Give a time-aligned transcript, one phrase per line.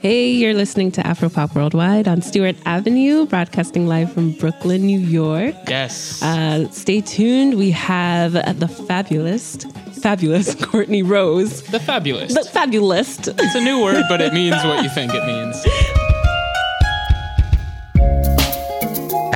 [0.00, 5.54] Hey, you're listening to Afropop Worldwide on Stewart Avenue, broadcasting live from Brooklyn, New York.
[5.68, 6.22] Yes.
[6.22, 7.58] Uh, stay tuned.
[7.58, 9.56] We have the fabulous,
[10.00, 11.62] fabulous Courtnee Roze.
[11.64, 12.32] the fabulous.
[12.32, 13.18] The fabulous.
[13.28, 15.62] it's a new word, but it means what you think it means.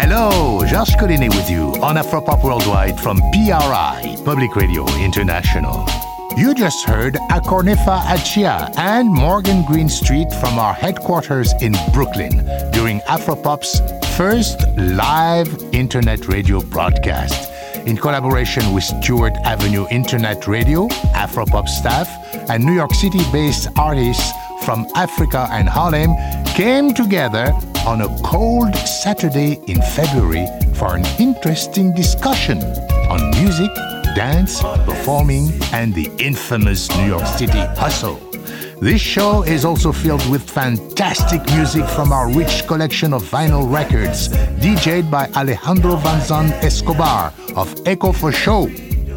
[0.01, 5.85] Hello, Georges Collinet with you on Afropop Worldwide from PRI, Public Radio International.
[6.37, 13.79] You just heard Akornefa Akyea and Morgan Greenstreet from our headquarters in Brooklyn during Afropop's
[14.17, 17.53] first live internet radio broadcast.
[17.87, 22.09] In collaboration with Stewart Avenue Internet Radio, Afropop staff,
[22.51, 24.33] and New York City based artists
[24.65, 26.17] from Africa and Harlem
[26.47, 27.53] came together
[27.87, 32.59] on a cold Saturday in February for an interesting discussion
[33.09, 33.71] on music
[34.15, 38.21] dance, performing, and the infamous New York City hustle.
[38.81, 44.29] This show is also filled with fantastic music from our rich collection of vinyl records,
[44.61, 48.67] DJed by Alejandro Van Zandt-Escobar of Echo for Show.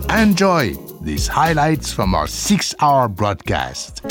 [0.10, 4.02] Enjoy these highlights from our six hour broadcast.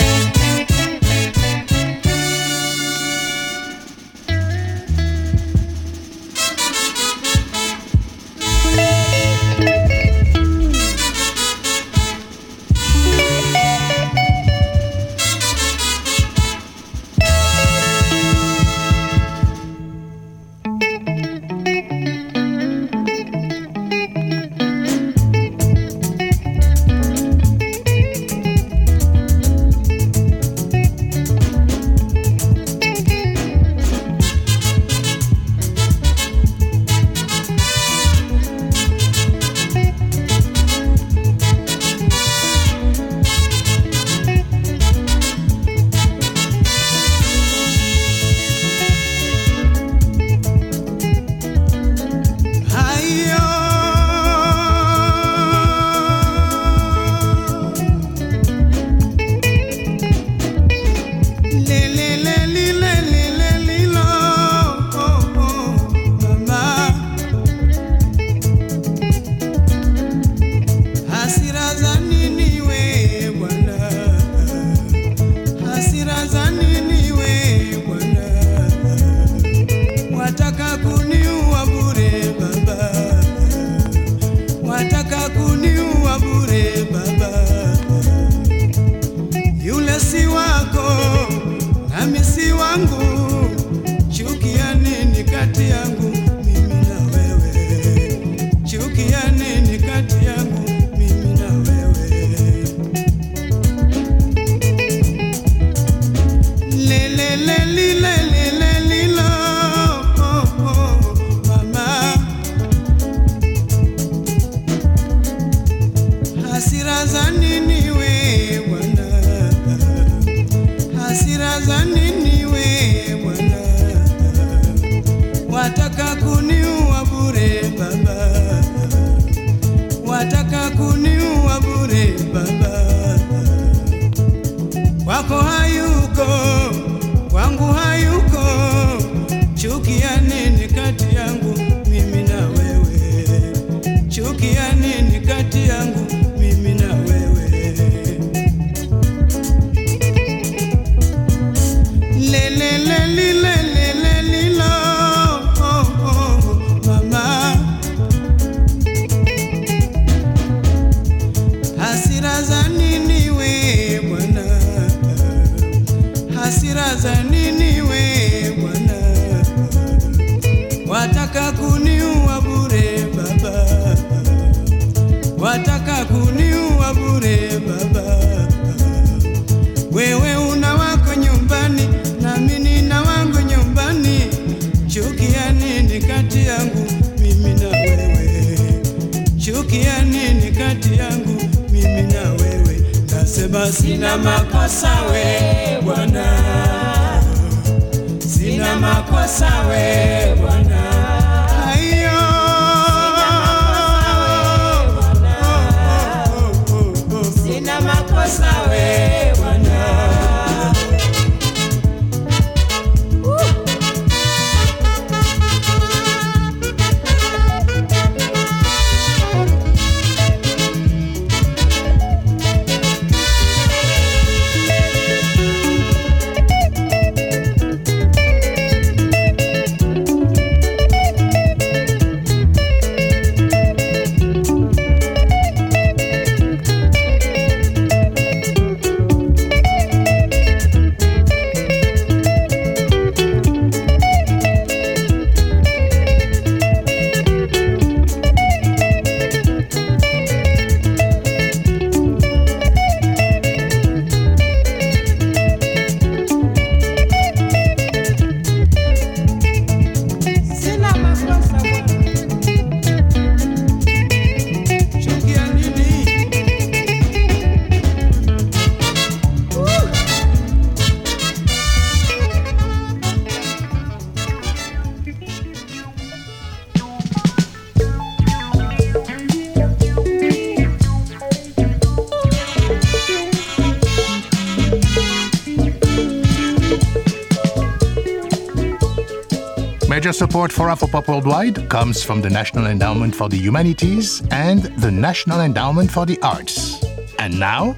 [290.37, 295.41] Support for Afropop Worldwide comes from the National Endowment for the Humanities and the National
[295.41, 296.85] Endowment for the Arts.
[297.19, 297.75] And now,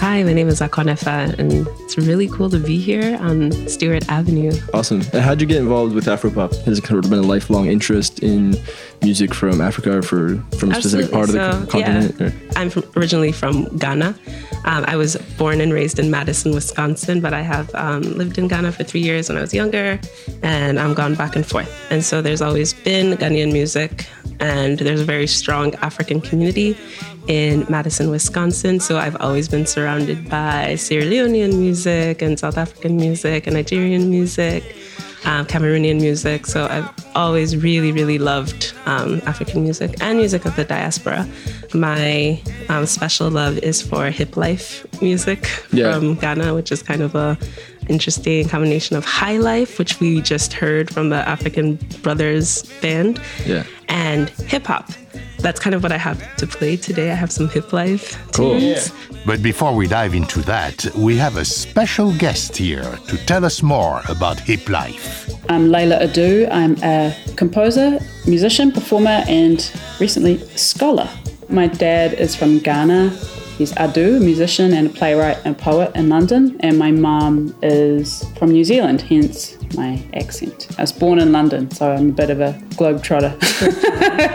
[0.00, 4.52] Hi, my name is Akornefa, and it's really cool to be here on Stewart Avenue.
[4.74, 5.00] Awesome.
[5.14, 6.54] And how'd you get involved with Afropop?
[6.64, 8.54] Has it kind of been a lifelong interest in
[9.00, 12.16] music from Africa or for, from a specific part of the continent?
[12.20, 12.26] yeah.
[12.26, 14.14] or- I'm from, originally from Ghana.
[14.64, 18.48] Um, I was born and raised in Madison, Wisconsin, but I have um, lived in
[18.48, 20.00] Ghana for three years when I was younger,
[20.42, 21.70] and I'm gone back and forth.
[21.90, 24.06] And so there's always been Ghanaian music,
[24.40, 26.76] and there's a very strong African community
[27.26, 28.80] in Madison, Wisconsin.
[28.80, 34.10] So I've always been surrounded by Sierra Leonean music and South African music and Nigerian
[34.10, 34.76] music
[35.24, 36.46] um, Cameroonian music.
[36.46, 41.26] So I've always really, really loved um, African music and music of the diaspora.
[41.72, 45.94] My um, special love is for hip life music Yeah.
[45.94, 47.38] from Ghana, which is kind of a
[47.88, 53.64] interesting combination of high life, which we just heard from the African Brothers band, Yeah.
[53.88, 54.88] And hip hop.
[55.38, 57.10] That's kind of what I have to play today.
[57.10, 58.58] I have some hip life Cool.
[58.58, 58.92] tunes.
[59.26, 63.62] but before we dive into that, we have a special guest here to tell us
[63.62, 65.28] more about hip life.
[65.50, 66.48] I'm Leila Adu.
[66.50, 69.70] I'm a composer, musician, performer, and
[70.00, 71.08] recently a scholar.
[71.50, 73.10] My dad is from Ghana.
[73.56, 76.56] He's Adu, a musician and a playwright and poet in London.
[76.60, 80.68] And my mom is from New Zealand, hence my accent.
[80.76, 83.32] I was born in London, so I'm a bit of a globetrotter.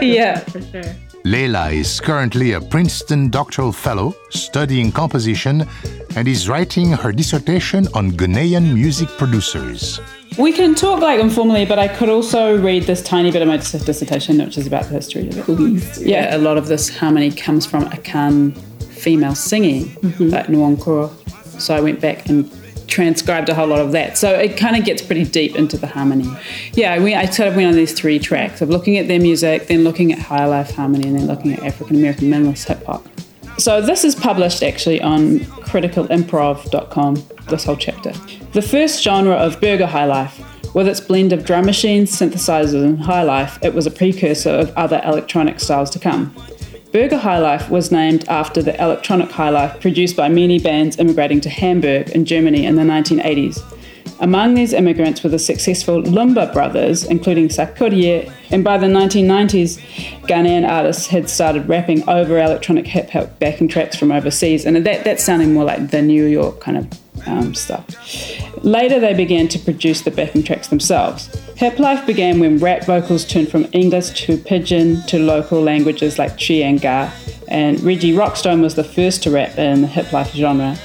[0.00, 0.38] yeah.
[0.38, 0.96] For sure.
[1.24, 5.68] Leila is currently a Princeton doctoral fellow studying composition
[6.16, 10.00] and is writing her dissertation on Ghanaian music producers.
[10.38, 13.58] We can talk like informally, but I could also read this tiny bit of my
[13.58, 15.44] dissertation, which is about the history of it.
[15.44, 16.02] Please.
[16.02, 18.56] Yeah, a lot of this harmony comes from Akan
[19.00, 20.28] female singing, mm-hmm.
[20.28, 21.10] like nnwonkoro.
[21.60, 22.50] So I went back and
[22.90, 24.18] transcribed a whole lot of that.
[24.18, 26.28] So it kind of gets pretty deep into the harmony.
[26.74, 29.68] Yeah, we, I sort of went on these three tracks of looking at their music,
[29.68, 33.06] then looking at high life harmony, and then looking at African American minimalist hip hop.
[33.58, 38.12] So this is published actually on criticalimprov.com, this whole chapter.
[38.52, 43.00] The first genre of Burger High Life, with its blend of drum machines, synthesizers, and
[43.00, 46.34] high life, it was a precursor of other electronic styles to come.
[46.92, 51.40] Burger High Life was named after the electronic high life produced by many bands immigrating
[51.42, 53.62] to Hamburg in Germany in the 1980s.
[54.18, 59.78] Among these immigrants were the successful Lumba brothers, including Sarkodie, and by the 1990s,
[60.22, 65.04] Ghanaian artists had started rapping over electronic hip hop backing tracks from overseas, and that,
[65.04, 66.88] that's sounding more like the New York kind of
[67.26, 67.86] um, stuff.
[68.64, 71.28] Later, they began to produce the backing tracks themselves.
[71.56, 76.38] Hip life began when rap vocals turned from English to pidgin to local languages like
[76.38, 77.10] Twi and Ga,
[77.48, 80.76] and Reggie Rockstone was the first to rap in the hip life genre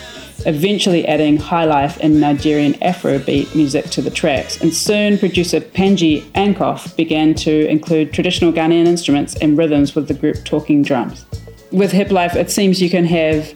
[0.46, 4.62] eventually adding high life and Nigerian Afrobeat music to the tracks.
[4.62, 10.14] And soon, producer Panji Anoff began to include traditional Ghanaian instruments and rhythms with the
[10.14, 11.26] group Talking Drums.
[11.72, 13.54] With hip life, it seems you can have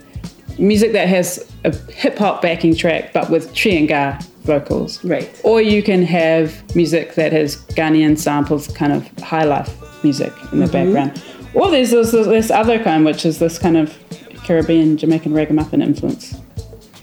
[0.60, 5.04] music that has a hip hop backing track but with Chianga vocals.
[5.04, 5.30] Right.
[5.44, 10.60] Or you can have music that has Ghanaian samples, kind of high life music in
[10.60, 11.22] the background.
[11.54, 13.96] Or there's this, this other kind, which is this kind of
[14.44, 16.34] Caribbean, Jamaican ragamuffin influence.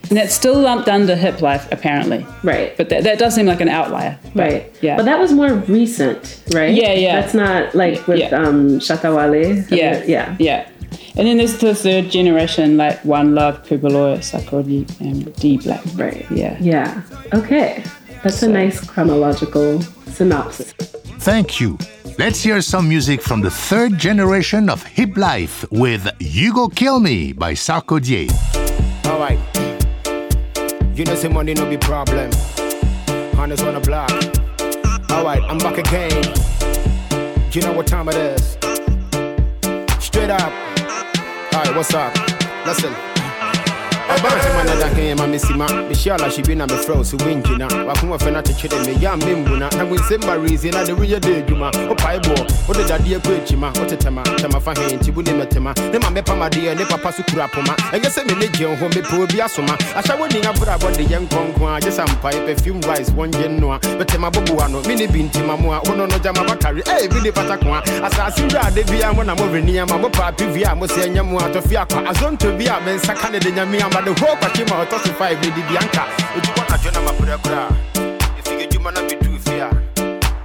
[0.08, 2.24] And it's still lumped under hip life, apparently.
[2.44, 2.76] Right.
[2.76, 4.16] But that, that does seem like an outlier.
[4.36, 4.72] Right.
[4.80, 4.96] Yeah.
[4.96, 6.72] But that was more recent, right?
[6.72, 7.20] Yeah, yeah.
[7.20, 8.36] That's not like with Yeah.
[8.36, 9.64] um Shatta Wale.
[9.68, 10.04] yeah.
[10.06, 10.36] Yeah.
[10.38, 10.68] Yeah.
[11.18, 15.82] And then there's the third generation, like One Love, Kubaloy, Sarkodie, and D Black.
[15.94, 16.26] Right.
[16.30, 16.58] Yeah.
[16.60, 17.02] Yeah.
[17.32, 17.82] Okay.
[18.22, 19.80] That's a nice chronological
[20.12, 20.72] synopsis.
[21.20, 21.78] Thank you.
[22.18, 27.00] Let's hear some music from the third generation of hip life with You Go Kill
[27.00, 28.30] Me by Sarkodie.
[29.06, 29.38] Alright.
[30.98, 32.30] You know, say money no be problem.
[33.38, 34.10] Honest on the block.
[35.10, 36.22] Alright, I'm back again.
[37.52, 38.56] You know what time it is.
[40.02, 40.65] Straight up.
[41.74, 42.14] What's up?
[42.64, 43.15] Listen.
[44.08, 48.18] Abante mana da hen ma shala she be na me fro so winjina wa kuma
[48.18, 49.84] fe na tetwede me ya membuna na.
[49.84, 52.32] We semba reason na de we de adwuma o pai bo
[52.68, 53.70] o de dade e kwechima.
[53.76, 55.74] O tetema tema fa hen ti bu ne metema.
[55.92, 58.46] Ne ma me pa ma de ne papa so kura poma enye se me ne
[58.48, 61.80] gye ho me po bi asoma asha woni na bra bo de ye nkonkon a
[61.80, 65.56] je sampa e perfume rice won je no a betema bobo ano me ne bintima
[65.58, 68.84] mo a ono no jama bakari eh bi ne pata ko a asase wura de
[68.84, 71.76] bia mo na mo renia ma mo pa pi bia mo se nya mo atofi
[71.76, 74.98] akwa azonto bi a me nsaka ne de nyame ama de ho kwakye ma ɔtɔ
[75.04, 76.04] so 5 ne de bianka
[76.36, 77.68] ojubo na dwona ma brɛ kora
[78.38, 79.70] efige dwuma na medu fi a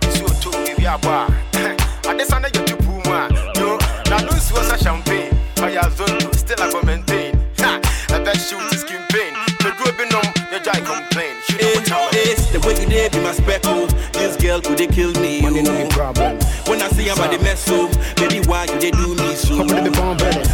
[0.08, 3.28] isi oto nge bi abɔ a ade sa na yɛ tu pu mu a
[3.60, 3.78] yo
[4.10, 5.36] na no nsuo sa champagne.
[5.58, 7.36] Ɔyɛ azonto still I go maintain.
[7.60, 7.80] Ha
[8.16, 9.34] ɛbɛ shoot skin pain.
[9.64, 11.36] Meduro bi nom yɛ gyae complain.
[11.50, 13.92] Shoot up, It's the way you did be my speckles.
[14.14, 15.44] This girl could they kill me.
[15.44, 15.54] am
[16.82, 18.31] I see about the mess oh, so?
[18.48, 19.66] Why you they do me so?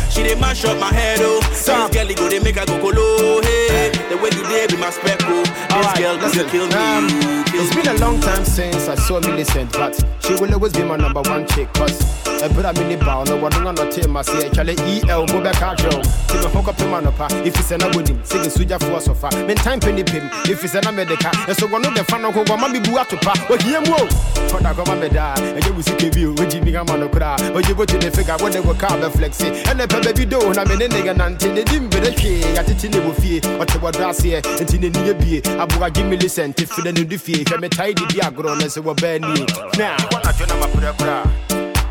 [0.10, 1.39] She they mash up my head oh.
[1.50, 3.41] This girl go they make her go colo.
[3.41, 5.47] Hey, the way you did be my spec oh.
[5.77, 6.74] This girl kill me.
[6.74, 7.07] um,
[7.46, 10.84] kill It's been a long time since I saw Millicent, but she will always be
[10.84, 11.72] my number one chick.
[11.74, 12.01] Cause
[12.41, 14.17] I put a mini bow, no one on the team.
[14.17, 16.01] I say, Charlie EL, go back out, Joe.
[16.01, 17.29] See me hook up in Manopa.
[17.46, 19.31] If it's an abudi, sing a suja for so far.
[19.46, 21.31] Men time penny pim, if it's an America.
[21.48, 24.07] And so one of the fan of Hogo, Mammy Buatupa, but here, whoa.
[24.50, 27.38] For the government, and you will see KB, which you become Manokra.
[27.53, 29.50] But you go to the figure when they were carbon flexi.
[29.67, 32.43] And the baby do, and I'm in a nigga, and they didn't be the key.
[32.57, 35.41] I did in the fee, or to what I say, and in the near be.
[35.71, 38.81] Abu give me listen, if the new defeat, if I'm a tidy diagro, and so
[38.81, 39.21] we're bad.
[39.21, 41.24] Now, what I do, I'm a put a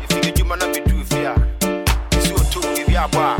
[0.09, 1.35] if you do man be too fear.
[2.11, 3.37] This will too give you a bar.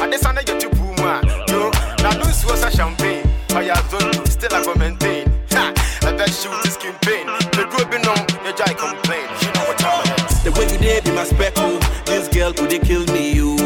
[0.00, 1.20] And this under your two puma.
[1.48, 1.70] Yo,
[2.02, 3.28] now lose was a champagne.
[3.50, 5.30] I have done still I go maintain.
[5.50, 7.26] Ha, I bet shoot is skin pain.
[7.26, 8.14] The group be no,
[8.44, 9.26] your jai complain.
[9.42, 10.42] You know what time it is.
[10.44, 11.78] The way you did be my spec oh.
[12.06, 13.56] This girl could they kill me you.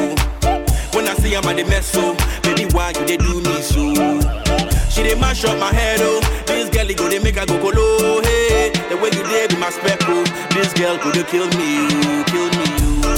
[0.94, 4.13] When I see I'm at the mess so, baby, why you they do me so?
[5.14, 6.20] They mash up my head oh.
[6.44, 8.20] This girl go they make go colo.
[8.22, 10.24] Hey, the way you did be my oh.
[10.50, 12.80] This girl could they kill me kill me oh.
[12.80, 13.14] you.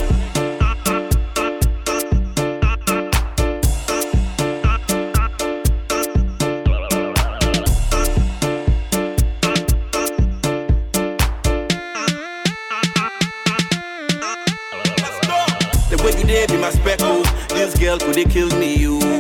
[15.89, 17.23] The way you did be my oh.
[17.49, 19.16] This girl could they kill me you.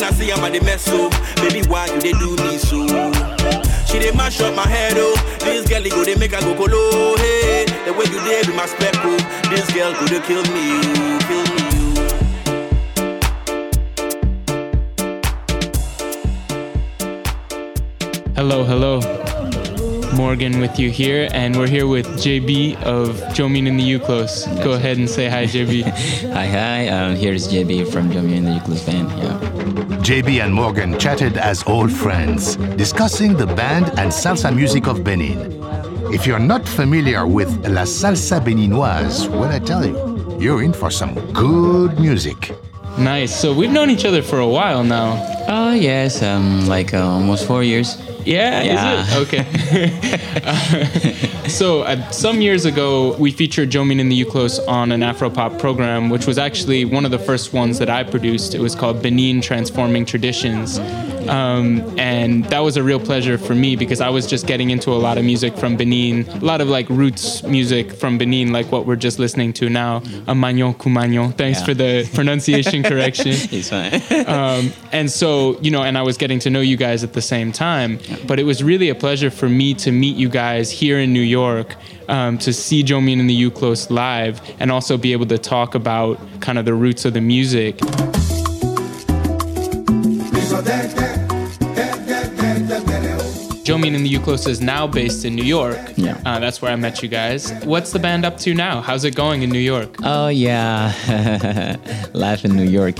[0.00, 1.10] When I see I'm at the mess so,
[1.42, 2.86] baby, why you they do me so?
[3.84, 5.14] She they mash up my head oh.
[5.40, 7.16] This girl go they make go colo.
[7.18, 9.18] Hey, the way you did my spec oh.
[9.50, 10.80] This girl could they kill me
[11.28, 11.68] kill me.
[11.76, 12.00] Oh.
[18.36, 19.39] Hello, hello.
[20.14, 24.46] Morgan with you here, and we're here with JB of Jomion in the Uklos.
[24.62, 25.82] Go ahead and say hi, JB.
[26.32, 26.88] Hi, hi.
[26.88, 29.08] Um, here's JB from Jomion and the Uklos band.
[29.10, 29.38] Yeah.
[30.02, 35.38] JB and Morgan chatted as old friends, discussing the band and salsa music of Benin.
[36.12, 40.90] If you're not familiar with La Salsa Beninoise, what I tell you, you're in for
[40.90, 42.52] some good music.
[42.98, 43.34] Nice.
[43.34, 45.24] So we've known each other for a while now.
[45.48, 46.22] Oh, yes.
[46.22, 47.96] Um, like uh, almost four years.
[48.24, 49.02] Yeah, Yeah.
[49.02, 49.16] is it?
[49.22, 50.40] Okay.
[50.44, 55.58] Uh, so, uh, some years ago, we featured Jomion in the Uklos on an Afropop
[55.58, 58.54] program, which was actually one of the first ones that I produced.
[58.54, 60.78] It was called Benin Transforming Traditions.
[61.30, 64.90] Um, and that was a real pleasure for me because I was just getting into
[64.90, 68.70] a lot of music from Benin, a lot of like roots music from Benin, like
[68.72, 71.32] what we're just listening to now, a Magnon Kumagnon.
[71.36, 71.64] Thanks Yeah.
[71.66, 73.32] for the pronunciation correction.
[73.32, 74.26] It's fine.
[74.26, 77.22] um, and so you know and i was getting to know you guys at the
[77.22, 80.98] same time but it was really a pleasure for me to meet you guys here
[80.98, 81.76] in new york
[82.08, 86.18] um, to see Jomion and the Uklos live and also be able to talk about
[86.40, 87.78] kind of the roots of the music
[93.70, 95.78] Jomion and the Uklos is now based in New York.
[95.94, 96.20] Yeah.
[96.26, 97.52] Uh, that's where I met you guys.
[97.62, 98.80] What's the band up to now?
[98.80, 99.94] How's it going in New York?
[100.02, 101.76] Oh yeah,
[102.12, 102.96] life in New York.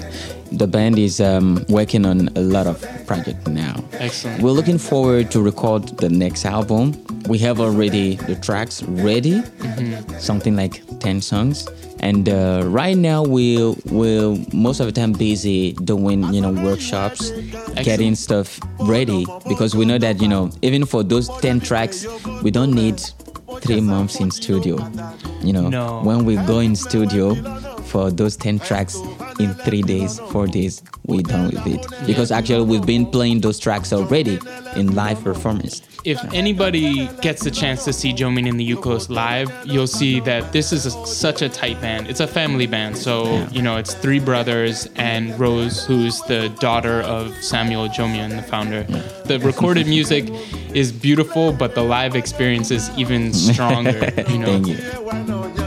[0.52, 3.82] The band is um, working on a lot of projects now.
[3.92, 4.42] Excellent.
[4.42, 7.02] We're looking forward to record the next album.
[7.28, 9.42] We have already the tracks ready,
[10.18, 11.68] something like ten songs.
[12.00, 17.30] And uh, right now we we're most of the time busy doing you know workshops,
[17.84, 22.06] getting stuff ready because we know that you know even for those ten tracks
[22.42, 23.00] we don't need
[23.60, 24.78] three months in studio.
[25.42, 26.00] You know, No.
[26.02, 27.34] when we go in studio
[27.90, 28.96] for those 10 tracks
[29.40, 32.06] in three days, four days, we're done with it.
[32.06, 34.38] Because actually, we've been playing those tracks already
[34.76, 35.82] in live performance.
[36.04, 40.52] if anybody gets the chance to see Jomion in the Uklos live, you'll see that
[40.52, 42.08] this is a, such a tight band.
[42.08, 42.96] It's a family band.
[42.96, 48.42] So, you know, it's three brothers and Rose, who's the daughter of Samuel Jomian, the
[48.42, 48.84] founder.
[49.24, 50.30] The recorded music
[50.74, 54.12] is beautiful, but the live experience is even stronger.
[54.28, 55.59] You know, Thank you.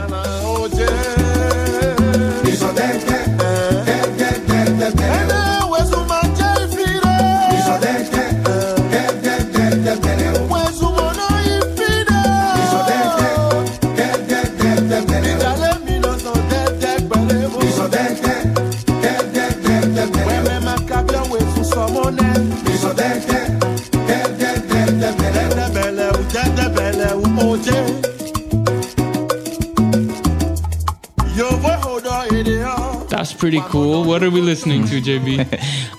[33.44, 34.04] Pretty cool.
[34.04, 35.44] What are we listening to, JB?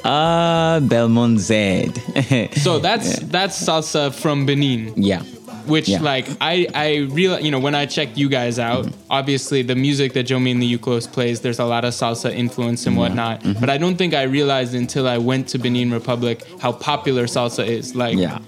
[0.04, 1.92] Ah, Belmont Z.
[2.66, 4.94] So that's that's salsa from Benin.
[4.98, 5.22] yeah.
[5.68, 6.02] which Yeah.
[6.02, 10.14] like I I real you know when I checked you guys out, obviously the music
[10.14, 13.42] that Jomion and the Uklos plays, there's a lot of salsa influence and whatnot.
[13.44, 13.60] Mm-hmm.
[13.60, 17.64] But I don't think I realized until I went to Benin Republic how popular salsa
[17.68, 17.94] is.
[17.96, 18.40] Like Yeah.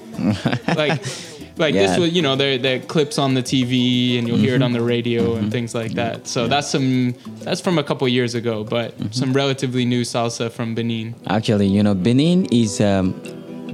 [0.76, 1.02] like
[1.58, 1.88] like Yeah.
[1.88, 4.62] this was you know there there are clips on the TV and you'll hear it
[4.62, 4.88] on the Mm-hmm.
[4.96, 6.28] radio and things like that.
[6.28, 7.14] So that's some
[7.46, 9.12] that's from a couple years ago, but Mm-hmm.
[9.12, 11.16] some relatively new salsa from Benin.
[11.28, 13.14] Actually, you know, Benin is um,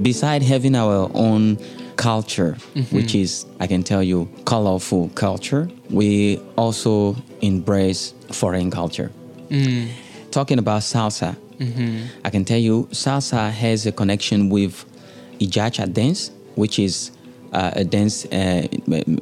[0.02, 1.58] beside having our own
[1.96, 2.56] culture,
[2.90, 5.68] which is I can tell you colorful culture.
[5.90, 9.10] We also embrace foreign culture.
[10.30, 11.36] Talking about salsa,
[12.24, 14.84] I can tell you salsa has a connection with
[15.38, 17.10] Ijacha dance, which is
[17.54, 18.66] uh, a dance uh,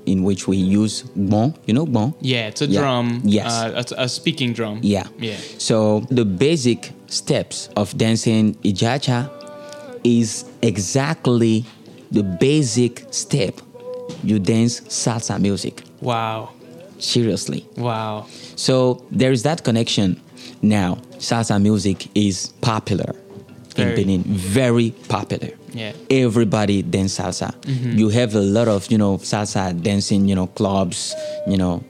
[0.07, 1.55] in which we use bon.
[1.67, 2.15] You know bon?
[2.21, 2.81] Yeah, it's a Yeah.
[2.81, 3.21] drum.
[3.25, 3.53] Yes.
[3.53, 4.79] Uh, a, a speaking drum.
[4.83, 5.07] Yeah.
[5.19, 5.37] Yeah.
[5.59, 9.29] So the basic steps of dancing Ijacha
[10.05, 11.65] is exactly
[12.11, 13.61] the basic step
[14.25, 15.83] you dance salsa music.
[16.01, 16.51] Wow.
[16.99, 17.65] Seriously.
[17.76, 18.26] Wow.
[18.56, 20.21] So there is that connection.
[20.63, 23.15] Now, salsa music is popular
[23.75, 23.91] Very.
[23.91, 25.50] in Benin, very popular.
[25.75, 25.93] Yeah.
[26.11, 27.54] Everybody dance salsa.
[27.99, 31.15] You have a lot of, you know, salsa dancing, you know, clubs,
[31.47, 31.82] you know,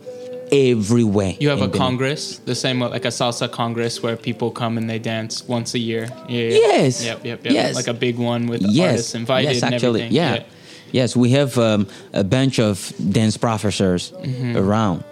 [0.52, 1.34] everywhere.
[1.40, 4.98] You have a congress, the same like a salsa congress where people come and they
[4.98, 6.08] dance once a year.
[6.28, 6.40] Yeah.
[6.40, 6.50] yeah.
[6.50, 7.04] Yes.
[7.04, 7.24] Yep.
[7.24, 7.44] Yep.
[7.44, 7.54] Yep.
[7.54, 7.74] Yes.
[7.74, 8.90] Like a big one with yes.
[8.90, 10.12] artists invited yes, and actually, everything.
[10.16, 10.44] Yeah.
[10.92, 14.58] Yes, we have um, a bunch of dance professors Mm-hmm.
[14.58, 15.04] around,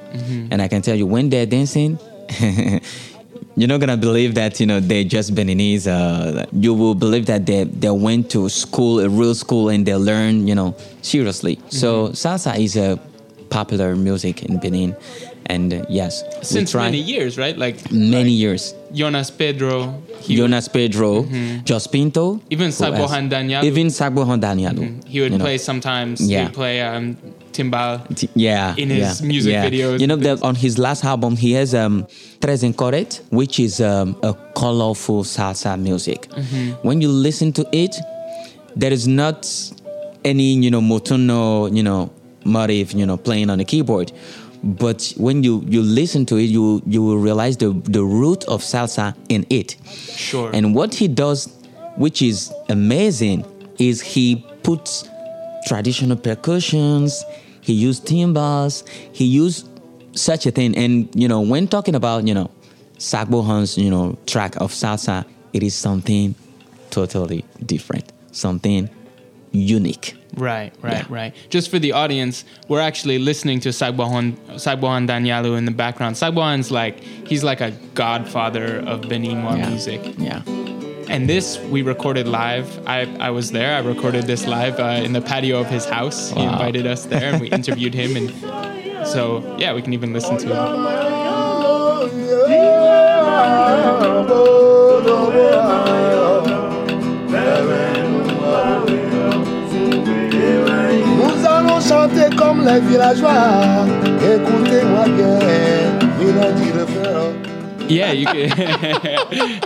[0.51, 1.99] and I can tell you when they're dancing,
[3.61, 5.87] you're not gonna believe that you know they're just Beninese.
[5.87, 9.95] Uh, you will believe that they they went to school, a real school, and they
[9.95, 10.47] learn.
[10.49, 11.59] You know, seriously.
[11.69, 12.15] So Mm-hmm.
[12.15, 12.99] salsa is a
[13.51, 14.95] popular music in Benin,
[15.55, 17.57] and uh, yes, Since many years, right?
[17.65, 18.75] Like many like years.
[18.93, 20.03] Gnonnas Pedro.
[20.29, 21.11] Gnonnas Pedro,
[21.69, 22.53] Jos Pinto, Mm-hmm.
[22.55, 23.29] Even Sagbohan?
[23.31, 23.65] Daniel.
[23.65, 24.75] even Sagbohan Daniel.
[25.07, 25.45] he would you know.
[25.45, 26.21] play sometimes.
[26.21, 26.45] Yeah.
[26.45, 27.17] He'd play um,
[27.53, 27.93] timbal.
[28.17, 29.67] T- yeah in his yeah, music yeah.
[29.69, 32.07] videos you know that on his last album he has um
[32.41, 36.87] tres en Coret, which is um, a colorful salsa music Mm-hmm.
[36.87, 37.97] when you listen to it
[38.77, 39.39] there is not
[40.25, 42.11] any you know montuno you know
[42.45, 44.13] motif you know playing on the keyboard
[44.63, 48.63] but when you you listen to it you you will realize the the root of
[48.63, 49.77] salsa in it
[50.17, 50.51] Sure.
[50.53, 51.49] and what he does,
[51.97, 53.45] which is amazing,
[53.79, 55.09] is he puts
[55.67, 57.25] traditional percussions,
[57.63, 59.67] he used timbales, he used
[60.15, 60.77] such a thing.
[60.77, 62.51] And you know, when talking about, you know,
[62.99, 66.35] Sagbohan's, you know, track of salsa, it is something
[66.91, 68.91] totally different, something
[69.53, 70.15] unique.
[70.37, 71.05] Right, right, Yeah.
[71.09, 71.35] right.
[71.49, 76.15] Just for the audience, we're actually listening to Sagbohan Sagbohan Danialou in the background.
[76.17, 79.69] Sagbohan's like he's like a godfather of Beninwa Yeah.
[79.69, 80.15] music.
[80.19, 80.43] Yeah.
[81.09, 82.69] And this we recorded live.
[82.87, 83.75] I, I was there.
[83.75, 86.31] I recorded this live uh, in the patio of his house.
[86.31, 90.37] He invited us there and we interviewed him and so yeah, we can even listen
[90.39, 91.07] to it.
[102.01, 103.87] chanter comme les villageois.
[104.23, 105.39] Écoutez-moi bien,
[106.19, 107.35] mélodie refrain.
[107.89, 108.35] Yeah, you can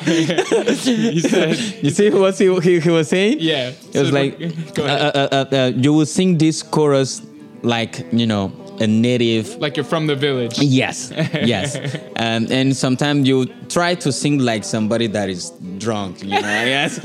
[0.07, 3.37] He said You see what he, he, he was saying?
[3.39, 3.73] Yeah.
[3.93, 4.41] It was So, like,
[4.79, 7.21] uh, uh, uh, uh, you will sing this chorus
[7.63, 10.59] like, you know, a native like you're from the village.
[10.59, 11.77] Yes, yes.
[12.17, 16.39] um, and sometimes you try to sing like somebody that is drunk, you know?
[16.41, 16.99] yes,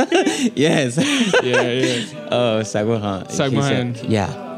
[0.55, 0.97] yes.
[1.43, 2.29] Yeah, yeah.
[2.31, 3.29] Oh, Sagbohan.
[3.29, 4.05] He said- Sagbohan.
[4.09, 4.48] Yeah.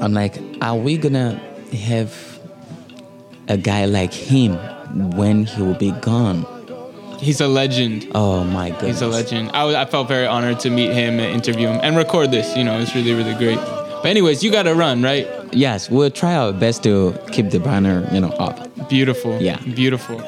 [0.00, 1.40] I'm like, are we gonna
[1.72, 2.40] have
[3.48, 4.54] a guy like him
[5.16, 6.46] when he will be gone?
[7.18, 8.06] He's a legend.
[8.14, 9.50] Oh my god, He's a legend.
[9.52, 12.56] I, was, I felt very honored to meet him and interview him and record this.
[12.56, 13.58] You know, it's really, really great.
[13.58, 15.26] But anyways, you got to run, right?
[15.52, 18.88] Yes, we'll try our best to keep the banner, you know, up.
[18.88, 19.40] Beautiful.
[19.42, 19.58] Yeah.
[19.74, 20.20] Beautiful.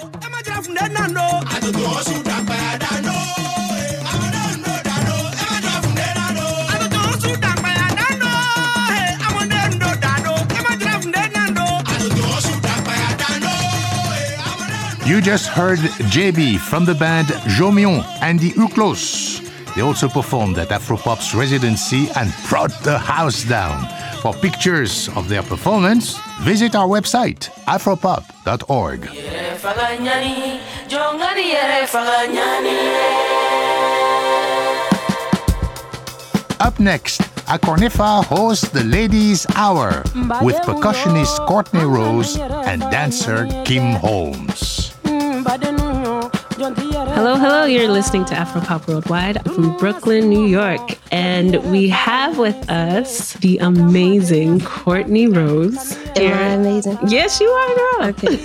[15.10, 15.80] You just heard
[16.14, 17.26] JB from the band
[17.58, 19.42] Jomion and the Uklos.
[19.74, 23.88] They also performed at Afropop's residency and brought the house down.
[24.22, 29.08] For pictures of their performance, visit our website, afropop.org.
[36.60, 40.04] Up next, Akornefa hosts the Ladies' Hour
[40.40, 44.79] with percussionist Courtnee Roze and dancer Kim Holmes.
[45.50, 47.64] Hello, hello.
[47.64, 50.96] You're listening to Afropop Worldwide I'm from Brooklyn, New York.
[51.10, 55.96] And we have with us the amazing Courtnee Roze.
[56.16, 56.98] Am I amazing?
[57.04, 58.04] Yes, you are, girl.
[58.10, 58.38] Okay.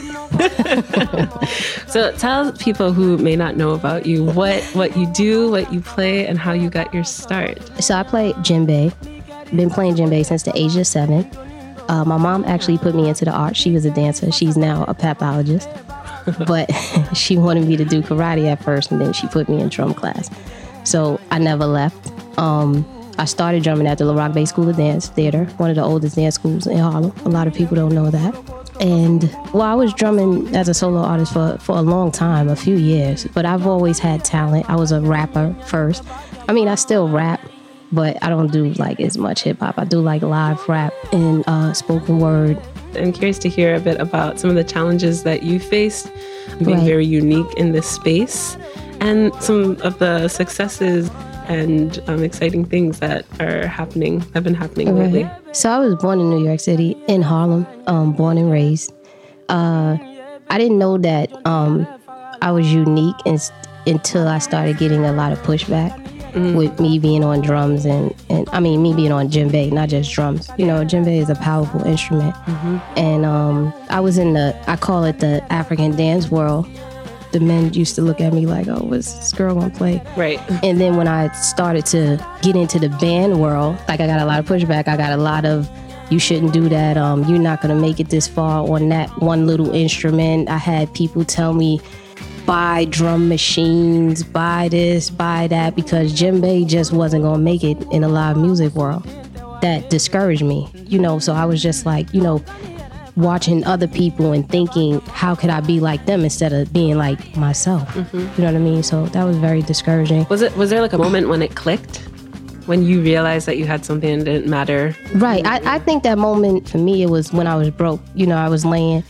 [1.87, 5.81] So tell people who may not know about you what, what you do, what you
[5.81, 7.59] play, and how you got your start.
[7.83, 8.91] So I play djembe.
[9.55, 11.29] Been playing djembe since the age of seven.
[11.87, 13.55] Uh, my mom actually put me into the art.
[13.55, 14.31] She was a dancer.
[14.31, 15.69] She's now a pathologist.
[16.47, 16.71] but
[17.13, 19.93] she wanted me to do karate at first, and then she put me in drum
[19.93, 20.29] class.
[20.83, 22.11] So I never left.
[22.37, 22.85] Um,
[23.17, 26.17] I started drumming at the La Bay School of Dance Theater, one of the oldest
[26.17, 27.13] dance schools in Harlem.
[27.25, 28.35] A lot of people don't know that.
[28.81, 32.57] And well, I was drumming as a solo artist for, for a long time, a
[32.57, 34.69] few years, but I've always had talent.
[34.69, 36.03] I was a rapper first.
[36.49, 37.39] I mean, I still rap,
[37.91, 39.75] but I don't do like as much hip hop.
[39.77, 42.61] I do like live rap and uh, spoken word.
[42.97, 46.11] I'm curious to hear a bit about some of the challenges that you faced
[46.59, 46.85] being Right.
[46.85, 48.57] very unique in this space
[49.01, 51.09] and some of the successes
[51.47, 55.29] and um, exciting things that are happening, have been happening lately.
[55.51, 58.93] So I was born in New York City, in Harlem, um, born and raised.
[59.49, 59.97] Uh,
[60.49, 61.85] I didn't know that um,
[62.41, 63.37] I was unique in,
[63.85, 66.04] until I started getting a lot of pushback
[66.35, 70.11] with me being on drums and, and I mean me being on djembe, not just
[70.11, 70.49] drums.
[70.57, 72.35] You know, djembe is a powerful instrument,
[72.97, 76.67] and um, I was in the I call it the African dance world.
[77.31, 80.39] The men used to look at me like, "Oh, what's this girl gonna play?" Right.
[80.63, 84.25] And then when I started to get into the band world, like I got a
[84.25, 84.87] lot of pushback.
[84.87, 85.69] I got a lot of,
[86.09, 86.97] you shouldn't do that.
[86.97, 90.49] Um, you're not gonna make it this far on that one little instrument.
[90.49, 91.81] I had people tell me,
[92.45, 98.03] buy drum machines, buy this, buy that, because djembe just wasn't gonna make it in
[98.03, 99.03] a live music world.
[99.61, 101.19] That discouraged me, you know.
[101.19, 102.43] So I was just like, you know,
[103.15, 107.35] watching other people and thinking, how could I be like them instead of being like
[107.35, 107.87] myself?
[107.89, 108.17] Mm-hmm.
[108.17, 108.83] You know what I mean?
[108.83, 110.27] So that was very discouraging.
[110.29, 112.07] Was it was there like a moment when it clicked?
[112.65, 114.95] When you realized that you had something that didn't matter?
[115.13, 115.45] Right.
[115.45, 118.01] I, I think that moment for me, it was when I was broke.
[118.15, 119.03] You know, I was laying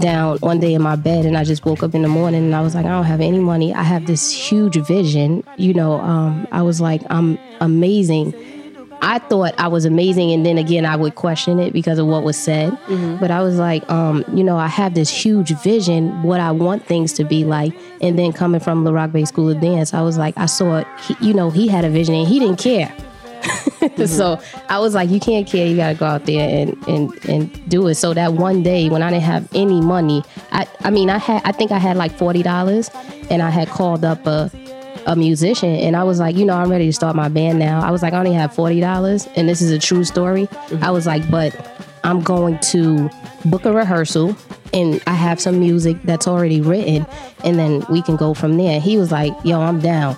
[0.00, 2.54] down one day in my bed and I just woke up in the morning and
[2.54, 3.74] I was like, I don't have any money.
[3.74, 5.44] I have this huge vision.
[5.56, 8.32] You know, um, I was like, I'm amazing.
[9.02, 12.22] I thought I was amazing, and then again, I would question it because of what
[12.22, 12.76] was said.
[13.18, 16.84] But I was like, um, you know, I have this huge vision, what I want
[16.84, 17.74] things to be like.
[18.00, 20.78] And then coming from the Rock Bay School of Dance, I was like, I saw
[20.78, 20.86] it.
[21.02, 22.94] He, you know, he had a vision, and he didn't care.
[24.06, 25.66] so I was like, you can't care.
[25.66, 27.94] You gotta go out there and, and and do it.
[27.94, 31.42] So that one day when I didn't have any money, I I mean I had
[31.44, 32.90] I think I had like forty dollars,
[33.30, 34.50] and I had called up a
[35.06, 37.80] a musician and I was like, you know, I'm ready to start my band now.
[37.80, 40.48] I was like, I only have forty dollars, and this is a true story.
[40.82, 41.54] I was like, but
[42.04, 43.10] I'm going to
[43.46, 44.36] book a rehearsal
[44.72, 47.04] and I have some music that's already written,
[47.44, 48.80] and then we can go from there.
[48.80, 50.16] He was like, yo, I'm down.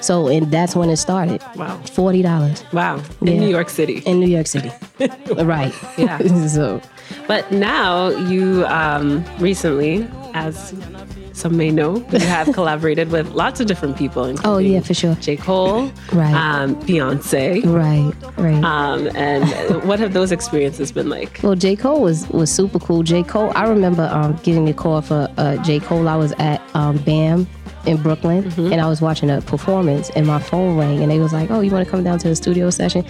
[0.00, 1.42] So and that's when it started.
[1.56, 1.76] Wow.
[1.82, 2.64] Forty dollars.
[2.72, 3.02] Wow.
[3.20, 3.40] In Yeah.
[3.40, 3.98] New York City.
[4.06, 4.70] In New York City.
[5.36, 5.74] right.
[5.98, 6.18] Yeah.
[6.48, 6.80] so
[7.26, 10.72] But now you um, recently, as
[11.40, 14.24] some may know, you have collaborated with lots of different people.
[14.26, 14.50] Including.
[14.50, 15.14] Oh yeah, for sure.
[15.16, 15.36] J.
[15.36, 16.34] Cole, Right.
[16.34, 17.64] um, Beyonce.
[17.64, 18.62] Right, right.
[18.64, 21.40] Um, and what have those experiences been like?
[21.42, 21.76] Well, J.
[21.76, 23.02] Cole was was super cool.
[23.02, 23.22] J.
[23.22, 25.80] Cole, I remember um, getting a call for uh, J.
[25.80, 26.08] Cole.
[26.08, 27.46] I was at um, BAM
[27.86, 28.72] in Brooklyn, Mm-hmm.
[28.72, 31.60] and I was watching a performance, and my phone rang, and they was like, "Oh,
[31.60, 33.04] you want to come down to the studio session?"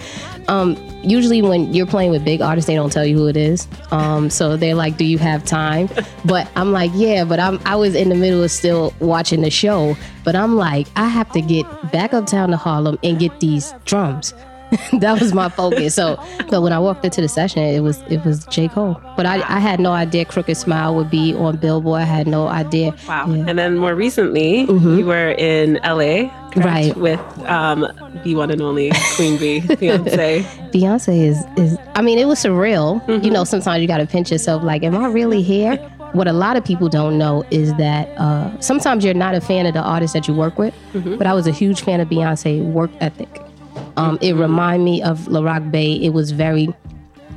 [0.47, 3.67] Um, usually, when you're playing with big artists, they don't tell you who it is.
[3.91, 5.89] Um, so they're like, "Do you have time?"
[6.25, 9.49] But I'm like, "Yeah," but I'm I was in the middle of still watching the
[9.49, 13.73] show, but I'm like, I have to get back uptown to Harlem and get these
[13.85, 14.33] drums.
[14.99, 15.95] that was my focus.
[15.95, 18.99] So, but when I walked into the session, it was it was J Cole.
[19.17, 22.01] But I, I had no idea Crooked Smile would be on Billboard.
[22.01, 22.95] I had no idea.
[23.07, 23.27] Wow.
[23.29, 23.45] Yeah.
[23.47, 26.55] And then more recently, you were in LA, correct?
[26.55, 26.95] Right.
[26.95, 27.87] With um,
[28.23, 30.43] the one and only Queen Bee, Beyonce.
[30.71, 31.77] Beyonce is is.
[31.95, 33.01] I mean, it was surreal.
[33.23, 34.63] You know, sometimes you got to pinch yourself.
[34.63, 35.75] Like, am I really here?
[36.13, 39.65] What a lot of people don't know is that uh, sometimes you're not a fan
[39.65, 42.61] of the artist that you work with, but I was a huge fan of Beyonce
[42.71, 43.29] work ethic.
[44.01, 45.93] Um, it reminded me of LaRocque Bey.
[45.93, 46.73] It was very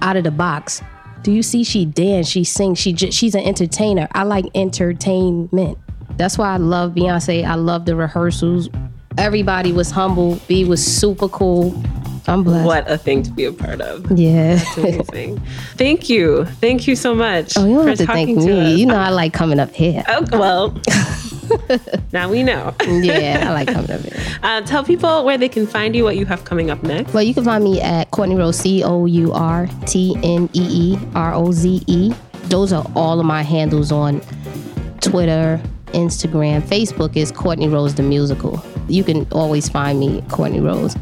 [0.03, 0.83] out of the box.
[1.23, 4.09] Do you see she dance, she sings, she j- she's an entertainer.
[4.13, 5.79] I like entertainment.
[6.17, 7.45] That's why I love Beyonce.
[7.45, 8.69] I love the rehearsals.
[9.17, 10.37] Everybody was humble.
[10.49, 11.81] B was super cool.
[12.27, 12.67] I'm blessed.
[12.67, 14.11] What a thing to be a part of.
[14.19, 14.61] Yeah.
[14.77, 15.39] Amazing.
[15.77, 16.45] Thank you.
[16.61, 17.57] Thank you so much.
[17.57, 18.75] Oh, you don't for have to thank me.
[18.77, 20.03] You know I like coming up here.
[20.09, 20.81] Oh, well.
[22.13, 22.75] now we know.
[22.85, 24.39] Yeah, I like coming up here.
[24.43, 27.13] Uh, tell people where they can find you, what you have coming up next.
[27.13, 30.95] Well, you can find me at Courtnee Roze, C O U R T N E
[30.95, 32.13] E R O Z E.
[32.45, 34.21] Those are all of my handles on
[35.01, 36.63] Twitter, Instagram.
[36.63, 38.63] Facebook is Courtnee Roze the Musical.
[38.89, 40.97] You can always find me, Courtnee Roze.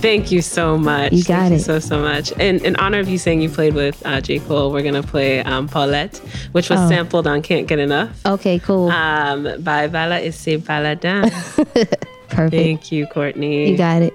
[0.00, 1.12] Thank you so much.
[1.12, 1.54] You got Thank it.
[1.56, 2.30] You so so much.
[2.32, 5.40] In in honor of you saying you played with uh, J Cole, we're gonna play
[5.40, 6.16] um, Paulette,
[6.52, 6.88] which was Oh.
[6.88, 8.90] sampled on "Can't Get Enough" Okay, cool.
[8.90, 11.30] um, by Balla et ses Balladins.
[12.28, 12.52] Perfect.
[12.52, 13.70] Thank you, Courtney.
[13.70, 14.12] You got it.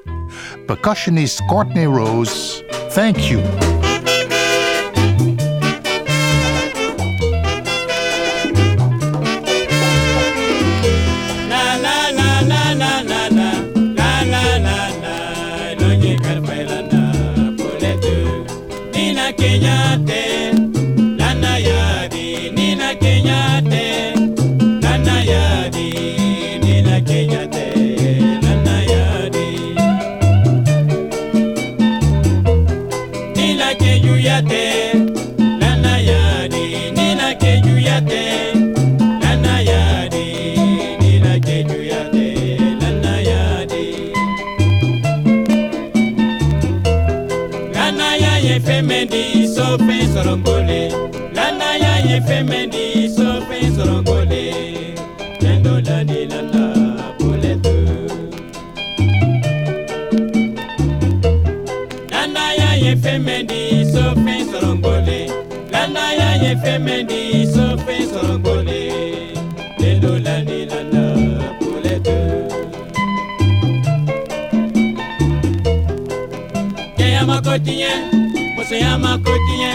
[0.68, 3.40] Percussionist Courtnee Roze, thank you.
[52.28, 54.44] femeni sofi sorongole
[55.42, 56.66] nendolanilanda
[57.20, 57.76] polete
[62.12, 65.20] nana ya ye femeni sofi sorongole
[65.72, 68.82] nana ya ye femeni sofi sorongole
[69.80, 71.06] nendolanilanda
[71.60, 72.18] polete
[76.98, 77.90] yeyamakotiye
[78.56, 79.72] musoyamakotiye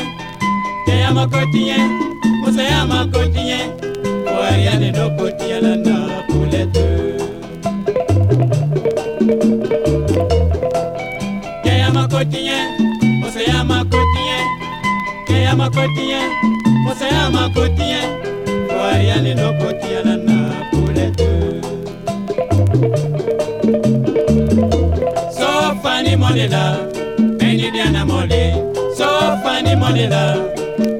[0.86, 1.76] yeyamakotiye
[2.58, 3.72] conseil à ma quotidien.
[4.04, 7.16] Ouais, y'a des deux quotidiens là-dedans pour les deux.
[11.64, 12.66] Y'a y'a ma quotidien,
[13.22, 14.42] conseil à ma quotidien.
[15.28, 16.24] Y'a y'a ma quotidien,
[16.86, 18.04] conseil à ma quotidien.
[18.46, 21.60] Ouais, y'a des deux quotidiens là-dedans pour les deux.
[25.30, 25.46] So
[25.82, 26.76] funny money là,
[27.38, 28.52] béni bien amolé.
[28.96, 29.04] So
[29.44, 30.34] funny money là,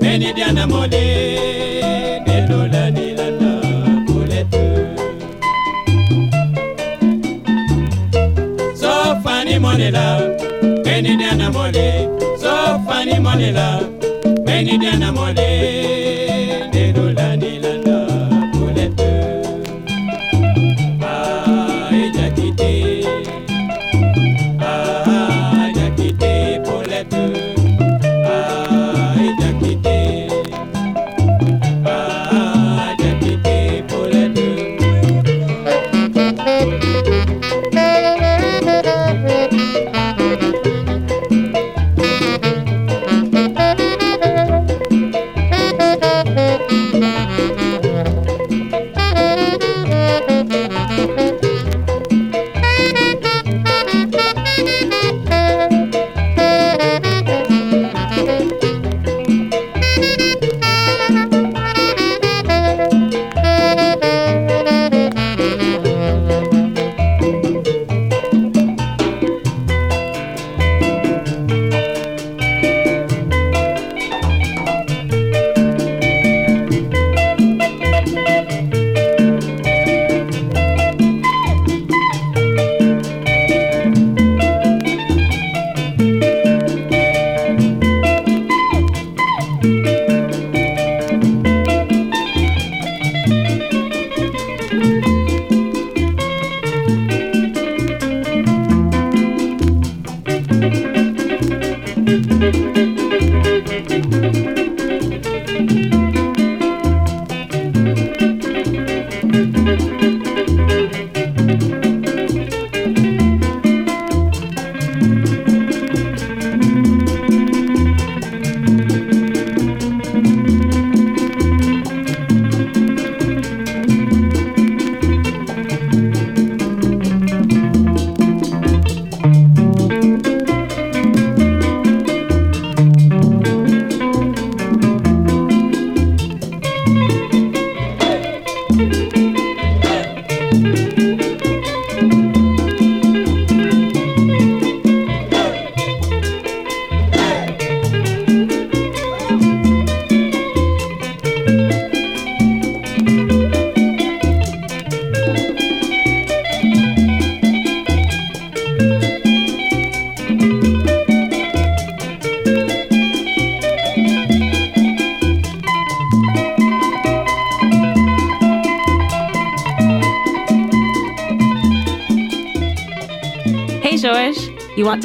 [0.00, 1.27] béni bien amolé.
[9.90, 12.08] monela meni dena mole
[12.40, 12.52] so
[12.86, 13.68] fani monela
[14.44, 15.57] meni dena mole.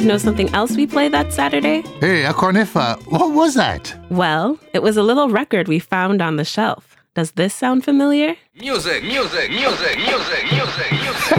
[0.04, 1.80] To know something else we played that Saturday?
[2.00, 3.94] Hey, Akornefa, what was that?
[4.10, 6.96] Well, it was a little record we found on the shelf.
[7.14, 8.36] Does this sound familiar?
[8.60, 11.38] Music, music, music, music, music, music.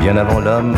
[0.00, 0.74] Bien avant l'homme,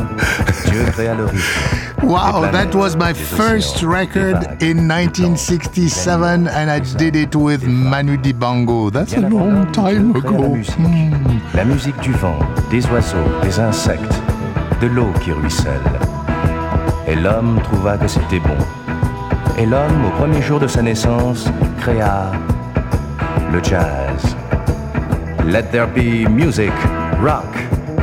[0.66, 1.81] Dieu créa le rythme.
[2.02, 8.92] Wow, that was my first record in 1967, and I did it with Manu Dibango.
[8.92, 10.56] That's a long time ago.
[10.56, 11.38] Hmm.
[11.54, 14.20] La musique du vent, des oiseaux, des insectes,
[14.80, 15.80] de l'eau qui ruisselle.
[17.06, 18.58] Et l'homme trouva que c'était bon.
[19.56, 21.48] Et l'homme, au premier jour de sa naissance,
[21.80, 22.32] créa
[23.52, 24.36] le jazz.
[25.46, 26.72] Let there be music,
[27.20, 27.54] rock,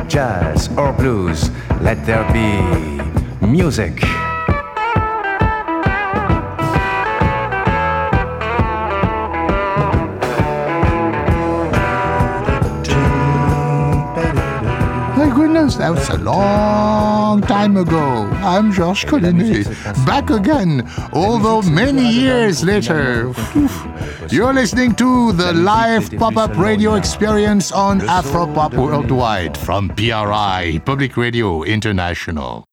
[0.08, 1.50] jazz or blues.
[1.82, 2.99] Let there be
[3.50, 4.02] music.
[15.16, 18.28] My goodness, that was a long time ago.
[18.42, 19.66] I'm Georges Collinet,
[20.06, 23.32] back again, although many years later.
[24.30, 31.16] You're listening to the live pop up radio experience on Afropop Worldwide from PRI, Public
[31.16, 32.69] Radio International.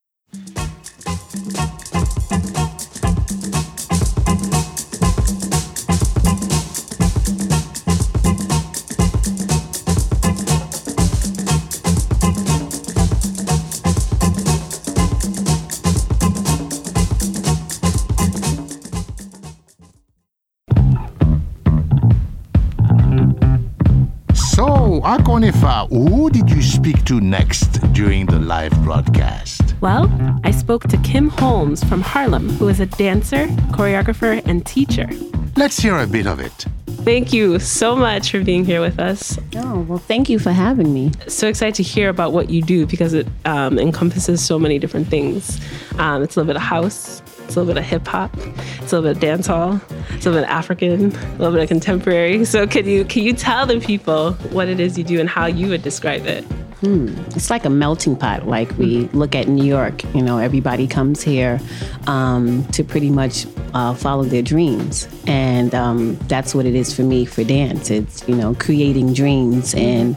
[26.05, 29.73] Who did you speak to next during the live broadcast?
[29.81, 30.11] Well,
[30.43, 35.09] I spoke to Kim Holmes from Harlem, who is a dancer, choreographer, and teacher.
[35.55, 36.65] Let's hear a bit of it.
[37.03, 39.39] Thank you so much for being here with us.
[39.55, 41.11] Oh, well, thank you for having me.
[41.27, 45.07] So excited to hear about what you do because it um, encompasses so many different
[45.07, 45.59] things.
[45.97, 48.91] Um, it's a little bit of house, it's a little bit of hip hop, it's
[48.91, 49.79] a little bit of dance hall,
[50.09, 52.43] it's a little bit of African, a little bit of contemporary.
[52.43, 55.45] So can you can you tell the people what it is you do and how
[55.45, 56.43] you would describe it?
[56.81, 57.07] Hmm.
[57.29, 58.47] It's like a melting pot.
[58.47, 61.59] Like we look at New York, you know, everybody comes here
[62.05, 65.07] um, to pretty much uh, follow their dreams.
[65.25, 67.89] And um, that's what it is for me for dance.
[67.89, 70.15] It's, you know, creating dreams and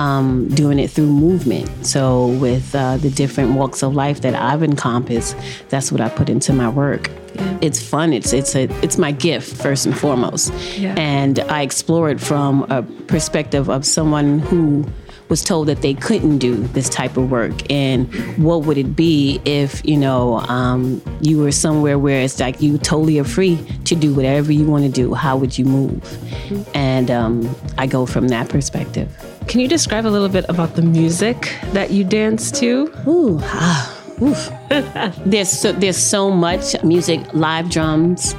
[0.00, 1.68] um, doing it through movement.
[1.86, 5.36] So with uh, the different walks of life that I've encompassed,
[5.68, 7.10] that's what I put into my work.
[7.60, 8.12] It's fun.
[8.12, 10.94] It's it's a it's my gift first and foremost, Yeah.
[10.98, 14.84] and I explore it from a perspective of someone who
[15.28, 19.40] was told that they couldn't do this type of work and what would it be
[19.44, 23.94] if you know um, you were somewhere where it's like you totally are free to
[23.94, 26.02] do whatever you want to do how would you move
[26.74, 29.08] and um, i go from that perspective
[29.50, 32.88] Can you describe a little bit about the music that you dance to?
[33.04, 34.48] Ooh, ah, oof.
[35.26, 37.20] there's so, there's so much music.
[37.34, 38.32] Live drums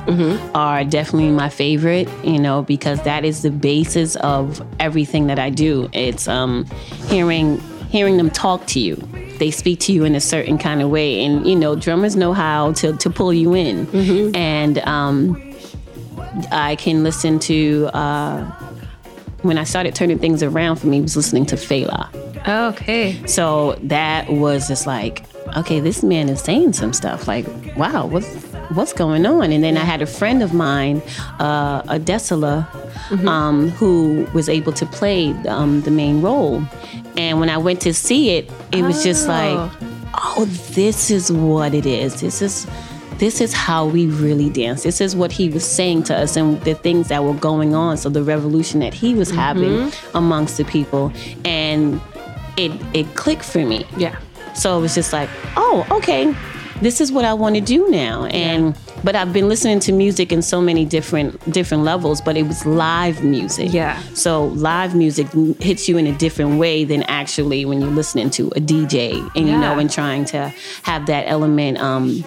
[0.55, 5.49] are definitely my favorite, you know, because that is the basis of everything that I
[5.49, 5.89] do.
[5.91, 6.63] It's um,
[7.09, 7.59] hearing
[7.89, 8.95] hearing them talk to you.
[9.37, 12.31] They speak to you in a certain kind of way, and you know, drummers know
[12.31, 13.85] how to to pull you in,
[14.33, 15.35] and um,
[16.53, 17.89] I can listen to.
[17.93, 18.60] Uh,
[19.41, 22.09] when I started turning things around for me, was listening to Fela.
[22.47, 23.23] Okay.
[23.25, 25.23] So that was just like,
[25.57, 27.27] okay, this man is saying some stuff.
[27.27, 28.27] Like, wow, what's
[28.73, 29.51] what's going on?
[29.51, 31.01] And then I had a friend of mine,
[31.39, 32.67] uh, Adesola,
[33.27, 36.63] um, who was able to play um, the main role.
[37.17, 39.71] And when I went to see it, it was just like,
[40.13, 42.21] oh, this is what it is.
[42.21, 42.65] This is
[43.21, 44.81] this is how we really dance.
[44.81, 47.97] This is what he was saying to us and the things that were going on.
[47.97, 51.13] So the revolution that he was having amongst the people.
[51.45, 52.01] And
[52.57, 53.85] it it clicked for me.
[53.95, 54.19] Yeah.
[54.55, 56.35] So it was just like, oh, okay,
[56.81, 58.25] this is what I want to do now.
[58.25, 62.47] And but I've been listening to music in so many different different levels, but it
[62.47, 63.71] was live music.
[63.71, 64.01] Yeah.
[64.15, 65.27] So live music
[65.59, 69.47] hits you in a different way than actually when you're listening to a DJ and
[69.47, 70.51] you know and trying to
[70.81, 72.25] have that element um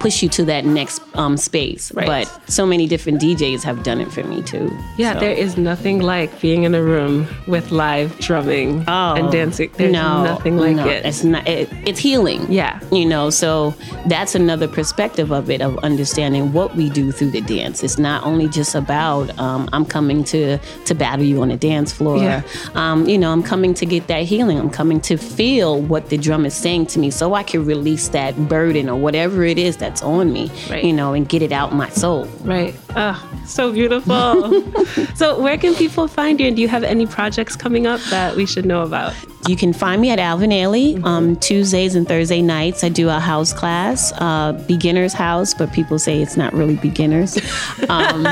[0.00, 1.92] push you to that next um space.
[1.92, 2.06] Right.
[2.06, 4.70] But so many different DJs have done it for me too.
[4.96, 9.70] Yeah, So- there is nothing like being in a room with live drumming and dancing.
[9.76, 11.04] There's no, nothing like no, it.
[11.04, 11.46] It's not.
[11.48, 12.50] It, it's healing.
[12.50, 12.80] Yeah.
[12.92, 13.74] You know, so
[14.06, 17.82] that's another perspective of it of understanding what we do through the dance.
[17.82, 21.92] It's not only just about um, I'm coming to to battle you on the dance
[21.92, 22.18] floor.
[22.18, 22.42] Yeah.
[22.74, 24.58] Um, you know, I'm coming to get that healing.
[24.58, 28.08] I'm coming to feel what the drum is saying to me, so I can release
[28.08, 30.84] that burden or whatever it is is that's on me, Right.
[30.84, 32.24] you know, and get it out my soul.
[32.42, 32.74] Right.
[32.96, 33.16] Oh,
[33.46, 34.62] so beautiful.
[35.14, 36.46] so, where can people find you?
[36.48, 39.12] And do you have any projects coming up that we should know about?
[39.48, 42.82] You can find me at Alvin Ailey um, Tuesdays and Thursday nights.
[42.82, 47.38] I do a house class, uh, beginner's house, but people say it's not really beginners.
[47.88, 48.26] Um,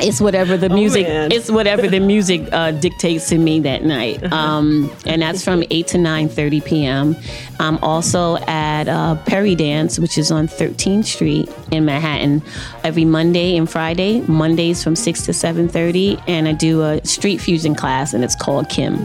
[0.00, 1.06] it's whatever the music.
[1.06, 1.30] man.
[1.32, 5.86] it's whatever the music uh, dictates to me that night, um, and that's from eight
[5.88, 7.16] to nine thirty p.m.
[7.60, 12.42] I'm also at uh, Peridance, which is on 13th Street in Manhattan,
[12.82, 14.20] every Monday and Friday.
[14.22, 18.36] Mondays from six to seven thirty, and I do a street fusion class, and it's
[18.36, 18.96] called Kim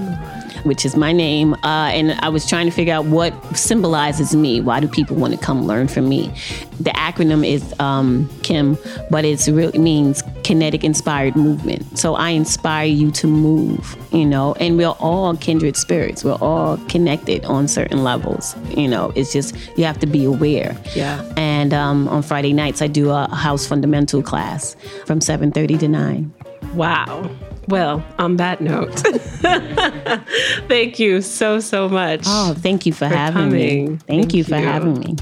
[0.64, 1.53] which is my name.
[1.55, 4.62] Uh, and I was trying to figure out what symbolizes me.
[4.62, 6.34] Why do people want to come learn from me?
[6.80, 8.78] The acronym is um, KIM,
[9.10, 11.97] but it's really means kinetic inspired movement.
[11.97, 16.24] So I inspire you to move, you know, and we're all kindred spirits.
[16.24, 20.76] We're all connected on certain levels, you know, it's just you have to be aware.
[20.95, 21.22] Yeah.
[21.38, 26.34] And um, on Friday nights, I do a house fundamental class from 7.30 to 9.
[26.74, 27.30] Wow.
[27.70, 28.95] Well, on that note,
[30.67, 32.24] thank you so, so much.
[32.26, 33.91] Oh, thank you for, having coming.
[33.91, 33.97] me.
[34.07, 35.15] Thank, you for having me.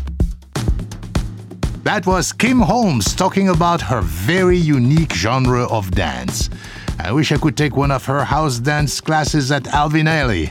[1.84, 6.50] That was Kim Holmes talking about her very unique genre of dance.
[7.00, 10.50] I wish I could take one of her house dance classes at Alvin Ailey.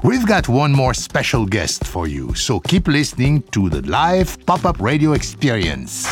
[0.02, 4.64] We've got one more special guest for you, so keep listening to the live pop
[4.64, 6.06] up radio experience.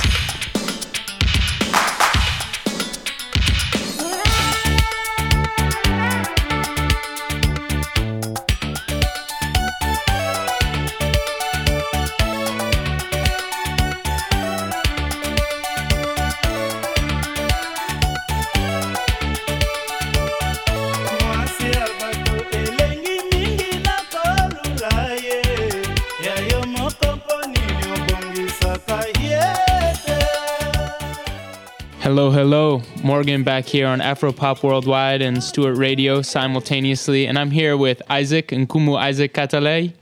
[33.18, 37.26] Morgan back here on Afropop Worldwide and Stewart Radio simultaneously.
[37.26, 39.92] And I'm here with Isaac and Kumu Isaac Katalai.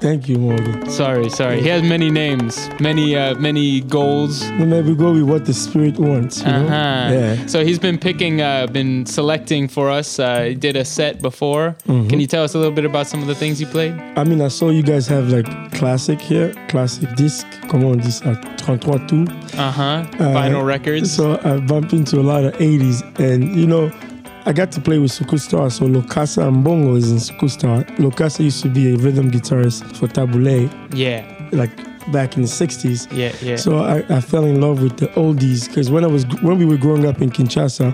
[0.00, 0.88] Thank you, Morgan.
[0.90, 1.60] Sorry, sorry.
[1.60, 4.42] He has many names, many uh, many goals.
[4.50, 6.40] No, maybe go with what the spirit wants.
[6.40, 6.66] You know?
[6.66, 7.12] Uh-huh.
[7.12, 7.46] Yeah.
[7.46, 10.18] So he's been picking, uh, been selecting for us.
[10.18, 11.76] Uh, he did a set before.
[11.88, 12.08] Mhm.
[12.08, 13.94] Can you tell us a little bit about some of the things you played?
[14.16, 17.46] I mean, I saw you guys have like classic here, classic disc.
[17.68, 18.34] Come on dit ça?
[18.60, 19.26] 33.
[19.58, 19.82] Uh huh.
[20.18, 21.10] Uh, Vinyl records.
[21.12, 23.02] So I bumped into a lot of 80s.
[23.18, 23.90] And, you know,
[24.48, 25.70] I got to play with Sukustar.
[25.72, 27.84] So Lokassa Mbongo is in Sukustar.
[27.98, 31.24] Lokassa used to be a rhythm guitarist for Tabu Ley, Yeah.
[31.52, 31.70] like
[32.12, 33.08] back in the 60s.
[33.12, 33.56] Yeah, yeah.
[33.56, 36.64] So I, I fell in love with the oldies because when I was when we
[36.64, 37.92] were growing up in Kinshasa,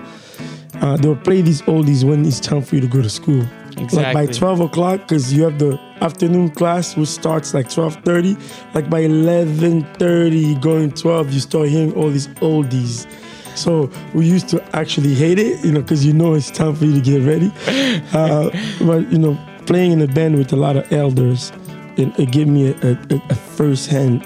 [0.81, 3.43] uh, they would play these oldies when it's time for you to go to school.
[3.75, 3.97] Exactly.
[4.03, 8.37] Like by 12 o'clock, because you have the afternoon class, which starts like 12:30.
[8.75, 13.07] Like by 11:30, going 12, you start hearing all these oldies.
[13.55, 16.85] So we used to actually hate it, you know, because you know it's time for
[16.85, 17.51] you to get ready.
[18.13, 18.49] Uh,
[18.81, 21.51] but you know, playing in a band with a lot of elders,
[21.97, 24.23] it, it gave me a, a, a first-hand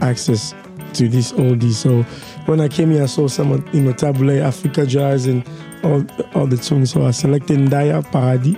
[0.00, 0.54] access
[0.94, 1.72] to this oldie.
[1.72, 2.02] So
[2.46, 5.46] when I came here, I saw some of you know Tabu Ley, Africa Jazz, and
[5.82, 6.04] all
[6.34, 6.92] all the tunes.
[6.92, 8.56] So I selected Ndaya Paradis.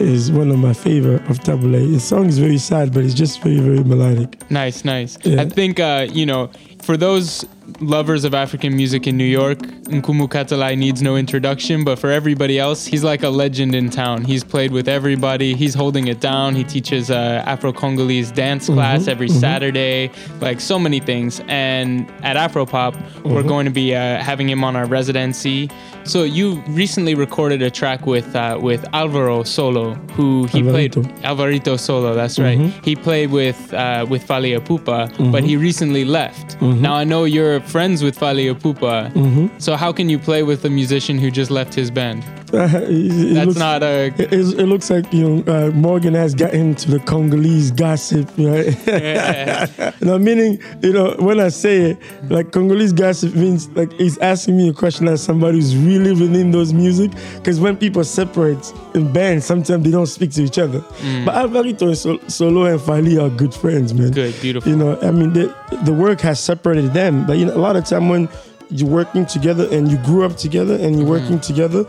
[0.00, 1.86] Is one of my favorite of Tabu Ley.
[1.86, 4.50] The song is very sad, but it's just very very melodic.
[4.50, 5.16] Nice, nice.
[5.22, 5.42] Yeah.
[5.42, 6.50] I think uh, you know,
[6.82, 7.46] for those
[7.80, 12.58] lovers of African music in New York, Nkumu Katalai needs no introduction, but for everybody
[12.58, 14.24] else, he's like a legend in town.
[14.24, 15.54] He's played with everybody.
[15.54, 16.54] He's holding it down.
[16.54, 19.40] He teaches uh, Afro-Congolese dance class Mhm, every mhm.
[19.40, 20.10] Saturday,
[20.40, 21.40] like so many things.
[21.48, 22.94] And at Afropop,
[23.24, 23.48] we're Mhm.
[23.48, 25.70] going to be uh, having him on our residency.
[26.04, 30.70] So you recently recorded a track with uh, with Alvaro Solo, who he Alvarito.
[30.70, 30.92] played
[31.24, 32.14] Alvarito Solo.
[32.14, 32.58] That's right.
[32.58, 32.72] Mhm.
[32.84, 35.46] He played with uh, with Fally Ipupa, but Mhm.
[35.46, 36.60] he recently left.
[36.60, 39.12] Now I know you're friends with Fally Ipupa.
[39.12, 39.50] Mhm.
[39.60, 42.24] So how can you play with a musician who just left his band?
[42.52, 44.12] It- it That's looks- not a.
[44.16, 48.76] It, it looks like you know uh, Morgan has got into the Congolese gossip, right?
[48.86, 49.90] Yeah.
[50.00, 51.98] no, meaning you know when I say it,
[52.30, 56.52] like Congolese gossip means like he's asking me a question as somebody who's really within
[56.52, 57.10] those music.
[57.36, 60.80] Because when people separate in bands, sometimes they don't speak to each other.
[61.02, 61.24] Mm.
[61.24, 64.12] But Alvarito and Sol- Solo and Fally are good friends, man.
[64.12, 64.70] Good, beautiful.
[64.70, 65.52] You know, I mean, the
[65.84, 68.28] the work has separated them, but you know, a lot of time when
[68.70, 71.84] you're working together and you grew up together and you're working together,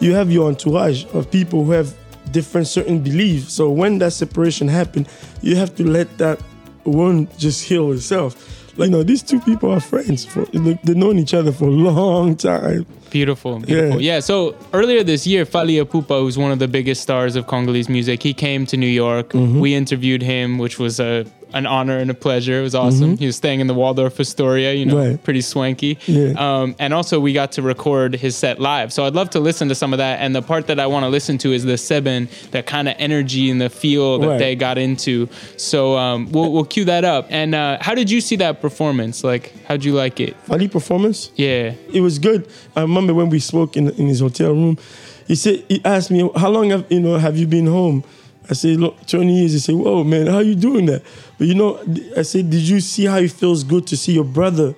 [0.00, 1.94] you have your entourage of people who have
[2.32, 3.52] different certain beliefs.
[3.52, 5.08] So when that separation happened,
[5.42, 6.40] you have to let that
[6.84, 8.54] one just heal itself.
[8.76, 10.24] Like, you know, these two people are friends.
[10.24, 12.86] For they- they've known each other for a long time.
[13.10, 14.00] Beautiful, beautiful.
[14.00, 14.20] Yeah.
[14.20, 18.22] So earlier this year, Fally Ipupa, who's one of the biggest stars of Congolese music,
[18.22, 19.30] he came to New York.
[19.30, 19.58] Mm-hmm.
[19.58, 21.24] We interviewed him, which was a
[21.54, 22.60] an honor and a pleasure.
[22.60, 23.16] It was awesome.
[23.16, 23.18] Mhm.
[23.20, 25.22] He was staying in the Waldorf Astoria, you know, Right.
[25.24, 25.98] pretty swanky.
[26.06, 26.32] Yeah.
[26.36, 28.92] Um, and also, we got to record his set live.
[28.92, 30.20] So I'd love to listen to some of that.
[30.20, 32.94] And the part that I want to listen to is the Seben, that kind of
[32.98, 34.38] energy and the feel that Right.
[34.38, 35.28] they got into.
[35.56, 37.26] So um, we'll, we'll cue that up.
[37.30, 39.24] And uh, how did you see that performance?
[39.24, 40.36] Like, how'd you like it?
[40.44, 41.30] Funny performance.
[41.36, 41.72] Yeah.
[41.92, 42.46] It was good.
[42.76, 44.78] I remember when we spoke in in his hotel room.
[45.26, 48.02] He said he asked me, "How long have you know have you been home?"
[48.50, 51.02] I said, "Look, 20 years." He said, "Whoa, man, how you doing that?"
[51.36, 51.78] But you know,
[52.16, 54.74] I said, "Did you see how it feels good to see your brother?"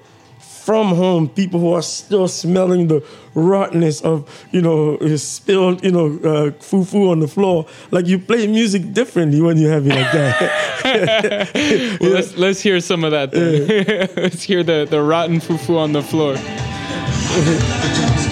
[0.65, 3.03] From home, people who are still smelling the
[3.35, 7.67] rottenness of, you know, spilled, you know, uh, fufu on the floor.
[7.91, 11.99] Like you play music differently when you have it like that.
[12.01, 14.11] Well, let's, let's hear some of that then.
[14.17, 16.37] let's hear the, the rotten fufu on the floor.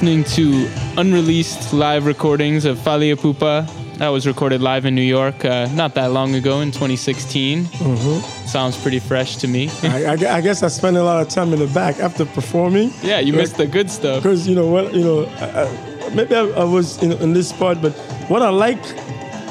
[0.00, 3.68] listening to unreleased live recordings of Fally Ipupa.
[3.98, 7.64] That was recorded live in New York uh, not that long ago in 2016.
[7.66, 8.22] Mhm.
[8.48, 9.68] Sounds pretty fresh to me.
[9.82, 12.90] I, I I guess I spent a lot of time in the back after performing.
[13.02, 14.22] Yeah, you missed the good stuff.
[14.22, 17.82] Because you know what, you know, I, maybe I, I was in, in this part,
[17.82, 17.92] but
[18.30, 18.82] what I like,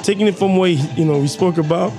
[0.02, 1.94] taking it from what you know we spoke about,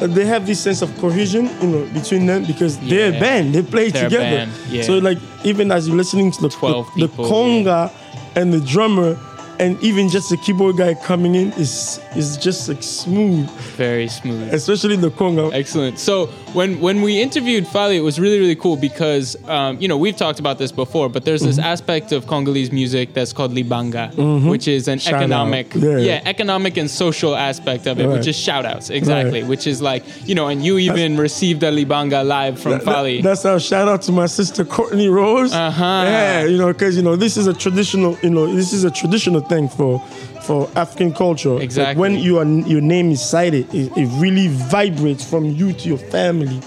[0.00, 3.54] uh, they have this sense of cohesion, you know, between them because they're a band,
[3.54, 4.48] they play They're together.
[4.70, 4.82] yeah.
[4.84, 7.92] So like even as you're listening to the the, the conga
[8.34, 9.16] and the drummer.
[9.58, 14.52] And even just the keyboard guy coming in is is just like smooth, very smooth,
[14.52, 15.52] especially the conga.
[15.52, 15.98] Excellent.
[15.98, 19.96] So when when we interviewed Fally, it was really really cool because um, you know
[19.96, 21.64] we've talked about this before, but there's this Mhm.
[21.64, 24.48] aspect of Congolese music that's called libanga, Mhm.
[24.50, 25.98] which is an Shout economic, Yeah.
[25.98, 28.18] yeah, economic and social aspect of it, Right.
[28.18, 29.48] which is shout outs exactly, Right.
[29.48, 32.94] which is like you know, and you even received a libanga live from That- that-
[32.96, 33.22] Fally.
[33.22, 35.52] that's how shout out to my sister Courtnee Roze.
[35.52, 35.84] Uh-huh.
[35.84, 38.90] Yeah, you know, because you know this is a traditional, you know, this is a
[38.90, 40.00] traditional thing for
[40.46, 41.54] for African culture.
[41.54, 42.00] Like, Exactly.
[42.00, 42.34] when you
[42.66, 46.60] your name is cited, it, it really vibrates from you to your family.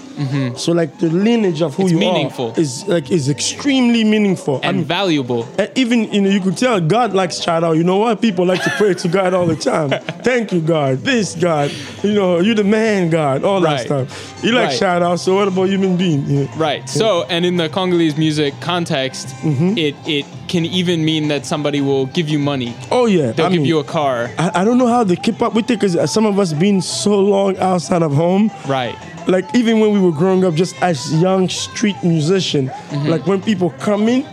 [0.56, 2.52] So like the lineage of who It's you meaningful.
[2.52, 5.46] are is like is extremely meaningful and valuable.
[5.58, 7.72] And even you know you could tell God likes shout out.
[7.76, 8.20] You know what?
[8.20, 9.90] People like to pray to God all the time.
[10.22, 10.98] Thank you, God.
[10.98, 11.70] This God.
[12.02, 13.44] You know, you the man, God.
[13.44, 14.42] All that stuff.
[14.44, 14.78] You like Right.
[14.78, 15.20] shout out.
[15.20, 16.48] So what about human being?
[16.58, 16.88] Right.
[16.88, 19.78] So, and in the Congolese music context, Mm-hmm.
[19.78, 22.74] it it can even mean that somebody will give you money.
[22.90, 24.30] Oh yeah, They'll I give mean, you a car.
[24.38, 26.82] I, I don't know how they keep up with it because some of us been
[26.82, 28.50] so long outside of home.
[28.66, 28.96] Right.
[29.30, 33.08] Like even when we were growing up, just as young street musician, Mm-hmm.
[33.08, 34.26] like when people come in,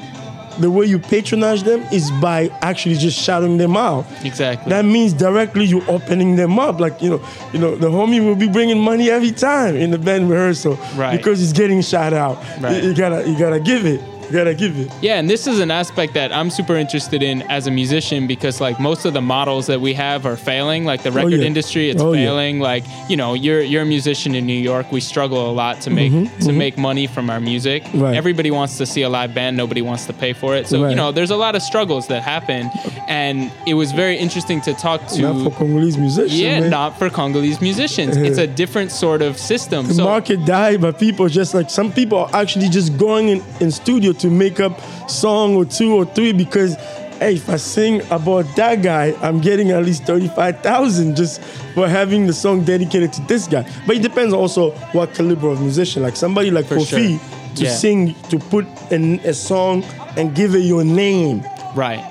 [0.59, 4.05] the way you patronize them is by actually just shouting them out.
[4.25, 4.71] Exactly.
[4.71, 6.79] That means directly you opening them up.
[6.79, 7.21] Like you know,
[7.53, 11.15] you know, the homie will be bringing money every time in the band rehearsal, Right.
[11.15, 12.37] Because he's getting shout out.
[12.59, 12.81] Right.
[12.83, 14.01] You, you gotta, you gotta give it.
[14.31, 14.91] Gotta give it.
[15.01, 18.59] Yeah, and this is an aspect that I'm super interested in as a musician because
[18.61, 20.85] like most of the models that we have are failing.
[20.85, 21.45] Like the record yeah.
[21.45, 22.25] industry, it's Oh, yeah.
[22.25, 22.59] failing.
[22.59, 24.91] Like you know, you're you're a musician in New York.
[24.91, 26.57] We struggle a lot to make Mhm, to mhm.
[26.57, 27.83] make money from our music.
[27.93, 28.15] Right.
[28.15, 29.55] Everybody wants to see a live band.
[29.57, 30.67] Nobody wants to pay for it.
[30.67, 32.69] So you know, there's a lot of struggles that happen,
[33.07, 35.21] and it was very interesting to talk to.
[35.21, 36.39] Not for Congolese musicians.
[36.39, 36.69] yeah, man.
[36.69, 38.17] not for Congolese musicians.
[38.17, 39.87] It's a different sort of system.
[39.87, 43.43] The so market died, but people just like some people are actually just going in,
[43.59, 46.75] in studio to make up song or two or three because
[47.19, 51.41] hey, if I sing about that guy, I'm getting at least thirty-five thousand just
[51.73, 53.63] for having the song dedicated to this guy.
[53.87, 56.03] But it depends also what caliber of musician.
[56.03, 57.55] Like somebody like For Koffi sure.
[57.55, 57.71] to Yeah.
[57.71, 59.83] sing to put in a song
[60.15, 61.43] and give it your name.
[61.75, 62.03] right.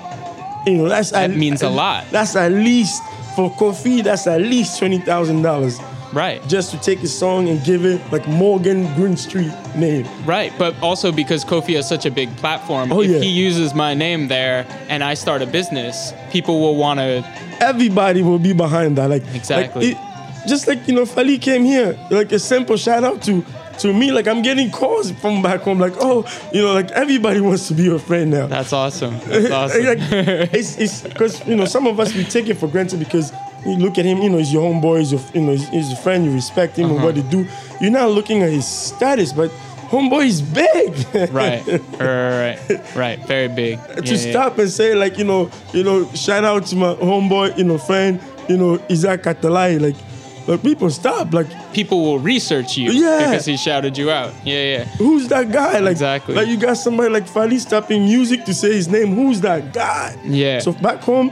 [0.65, 2.03] You know, that's That means a lot.
[2.11, 3.01] That's at least
[3.37, 4.03] for Koffi.
[4.03, 5.79] That's at least twenty thousand dollars.
[6.13, 6.45] Right.
[6.47, 10.07] Just to take a song and give it like Morgan Greenstreet name.
[10.25, 13.19] Right, but also because Koffi has such a big platform, Oh, if yeah.
[13.19, 17.23] he uses my name there and I start a business, people will want to.
[17.59, 19.09] Everybody will be behind that.
[19.09, 19.93] Like Exactly.
[19.93, 20.03] like, it-
[20.47, 21.99] just like you know, Fally came here.
[22.09, 23.43] Like a simple shout out to
[23.79, 24.13] to me.
[24.13, 25.77] Like I'm getting calls from back home.
[25.77, 28.47] Like oh, you know, like everybody wants to be your friend now.
[28.47, 29.19] That's awesome.
[29.25, 29.83] That's awesome.
[29.83, 29.99] like,
[30.53, 33.33] it's it's because you know some of us we take it for granted because
[33.67, 35.89] you look at him, you know, he's your homeboy, he's your you know, he's, he's
[35.89, 37.05] your friend, you respect him and Uh-huh.
[37.07, 37.45] what he do.
[37.81, 39.51] You're not looking at his status, but
[39.89, 41.31] homeboy is big.
[41.33, 43.19] right, right, right, right.
[43.27, 43.79] Very big.
[43.79, 44.31] to Yeah, yeah.
[44.31, 47.77] stop and say like you know you know shout out to my homeboy you know
[47.77, 49.95] friend you know Isaac Katalai like
[50.47, 53.17] like people stop like People will research you Yeah.
[53.29, 54.33] because he shouted you out.
[54.43, 54.83] Yeah, yeah.
[54.97, 56.33] who's that guy like Exactly.
[56.35, 60.15] like you got somebody like Fally stopping music to say his name who's that guy
[60.25, 60.59] Yeah.
[60.59, 61.31] so back home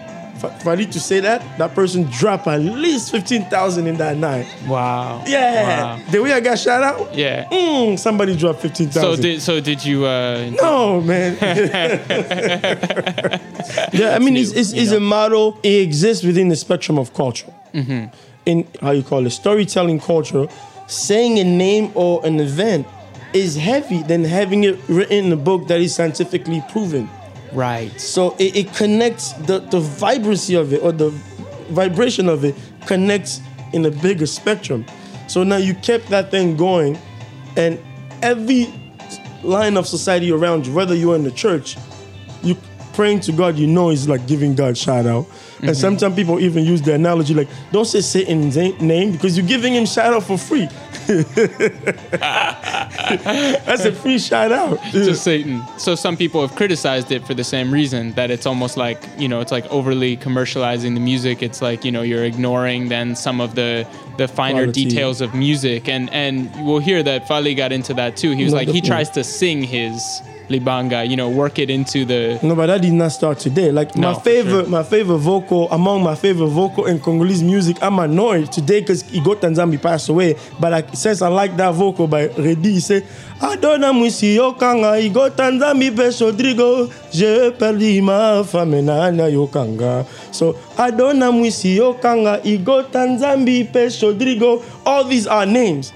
[0.52, 4.48] F- need to say that that person drop at least fifteen thousand in that night
[4.68, 5.24] Wow.
[5.28, 6.02] yeah Wow.
[6.12, 7.46] the way I got shout out Yeah.
[7.50, 10.06] mm, somebody dropped fifteen So did so did you?
[10.06, 11.36] Uh, No, man.
[13.94, 15.60] yeah, I mean, it's, it's, it's a model.
[15.64, 17.52] It exists within the spectrum of culture.
[17.74, 18.12] Mhm.
[18.46, 20.48] In how you call it, storytelling culture,
[20.88, 22.88] saying a name or an event
[23.34, 27.10] is heavy than having it written in a book that is scientifically proven.
[27.56, 28.00] Right.
[28.00, 31.10] So it, it connects the, the vibrancy of it or the
[31.70, 32.54] vibration of it
[32.86, 33.40] connects
[33.74, 34.86] in a bigger spectrum.
[35.28, 37.00] So now you kept that thing going,
[37.58, 37.80] and
[38.22, 38.72] every
[39.44, 41.78] line of society around you, whether you're in the church,
[42.44, 42.56] you
[42.94, 45.26] praying to God, you know, is like giving God shout out.
[45.60, 45.76] And Mhm.
[45.76, 49.86] sometimes people even use the analogy like, don't say Satan's name because you're giving him
[49.86, 50.68] shout out for free.
[53.66, 54.82] That's a free shout out.
[54.92, 55.64] to Satan.
[55.78, 59.28] So some people have criticized it for the same reason that it's almost like you
[59.28, 61.42] know it's like overly commercializing the music.
[61.44, 63.88] It's like you know you're ignoring then some of the
[64.18, 64.86] the finer Quality.
[64.86, 68.32] details of music, and and we'll hear that Fally got into that too.
[68.32, 72.06] He was No, like he tries to sing his libanga, you know, work it into
[72.06, 73.72] the No, but that did not start today.
[73.72, 77.78] Like No, my favorite, my favorite vocal among my favorite vocal in Congolese music.
[77.82, 80.36] I'm annoyed today because Igo Tanzambi passed away.
[80.60, 83.04] But like since I like that vocal by Redi, he said,
[83.42, 85.90] Adona mwisi yokanga Igo Tanzambi
[86.22, 86.90] Rodrigo.
[87.12, 90.06] Je perdu ma femme nanya yokanga.
[90.32, 93.68] So Adona mwisi yokanga Igo Tanzambi
[94.02, 94.64] Rodrigo.
[94.86, 95.92] All these are names.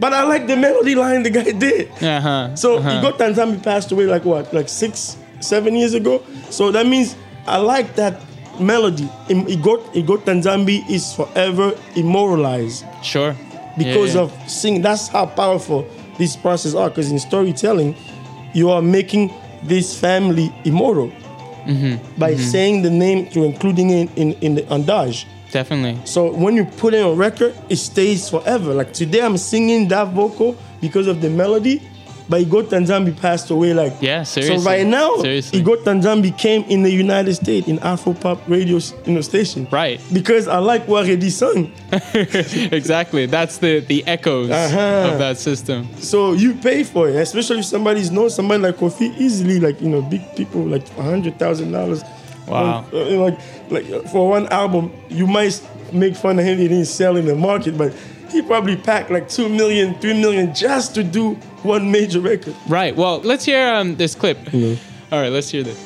[0.00, 1.90] But I like the melody line the guy did.
[2.02, 2.56] uh-huh.
[2.56, 2.98] So uh-huh.
[2.98, 6.22] Igor Tanzambi passed away like what, like six, seven years ago.
[6.50, 7.14] So that means
[7.46, 8.18] I like that
[8.58, 9.08] melody.
[9.28, 13.36] Igor, Igor Tanzambi is forever immortalized Sure.
[13.76, 14.32] because Yeah, yeah.
[14.32, 14.82] of singing.
[14.82, 15.86] That's how powerful
[16.18, 16.88] these processes are.
[16.88, 17.94] Because in storytelling,
[18.54, 19.30] you are making
[19.62, 21.12] this family immortal
[21.66, 22.38] Mhm, by mhm.
[22.40, 25.24] saying the name to including it in, in the andage.
[25.52, 26.00] Definitely.
[26.04, 28.72] So when you put it on record, it stays forever.
[28.74, 31.82] Like today, I'm singing that vocal because of the melody,
[32.28, 33.74] but Igor Tanzambi passed away.
[33.74, 34.58] Like Yeah, seriously.
[34.58, 35.58] So right now, Seriously.
[35.58, 39.66] Igor Tanzambi came in the United States in Afro pop radio you know, station.
[39.72, 40.00] Right.
[40.12, 41.72] Because I like what Redi sung.
[42.72, 43.26] exactly.
[43.26, 45.10] That's the the echoes Uh-huh.
[45.12, 45.88] of that system.
[45.98, 49.88] So you pay for it, especially if somebody's known somebody like Koffi easily, like you
[49.88, 52.02] know, big people like a hundred thousand dollars.
[52.50, 52.84] Wow.
[52.92, 53.38] like
[53.70, 55.60] like uh, for one album, you might
[55.92, 56.58] make fun of him.
[56.58, 57.92] He didn't sell in the market, but
[58.30, 62.54] he probably packed like two million, three million just to do one major record.
[62.68, 62.94] Right.
[62.96, 64.38] Well, let's hear um, this clip.
[65.12, 65.78] All right, let's hear this.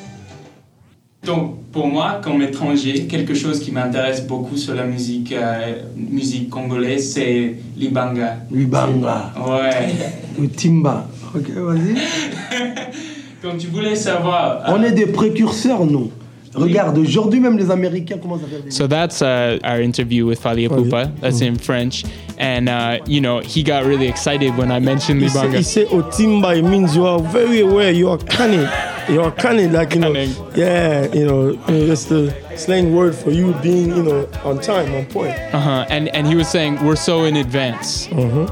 [1.24, 6.50] Donc pour moi, comme étranger, quelque chose qui m'intéresse beaucoup sur la musique, euh, musique
[6.50, 8.36] congolaise, c'est l'ibanga.
[8.50, 9.32] Libanga.
[9.38, 9.88] Ouais.
[10.38, 11.08] Le timba.
[11.34, 11.94] Ok, vas-y.
[13.42, 14.64] Donc tu voulais savoir.
[14.68, 16.10] On est des précurseurs, nous.
[16.54, 18.70] Regarde, aujourd'hui même les Américains commencent à faire des.
[18.70, 21.10] So that's uh, our interview with Fally Ipupa.
[21.20, 22.04] That's in French.
[22.38, 25.56] And, uh, you know, he got really excited when I mentioned He Libanga.
[25.56, 28.68] he say Otimba, it means you are very aware, you are cunning.
[29.08, 30.12] You are cunning, like, you know.
[30.56, 34.60] Yeah, you know, you know, that's the slang word for you being, you know, on
[34.60, 35.34] time, on point.
[35.52, 35.84] Uh-huh.
[35.90, 38.08] And and he was saying we're so in advance.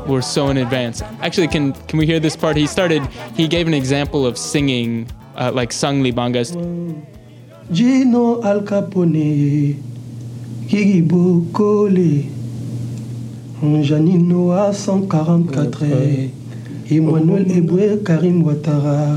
[0.07, 1.00] We're so in advance.
[1.22, 2.57] Actually, can can we hear this part?
[2.57, 3.03] He started.
[3.34, 6.55] He gave an example of singing, uh, like sung libangas.
[7.73, 9.77] Gino Al Capone,
[10.68, 12.27] Kiki Bokole,
[13.83, 15.85] Janino à 144,
[16.91, 17.53] Emmanuel oh.
[17.57, 19.16] Eboué, Karim Ouattara.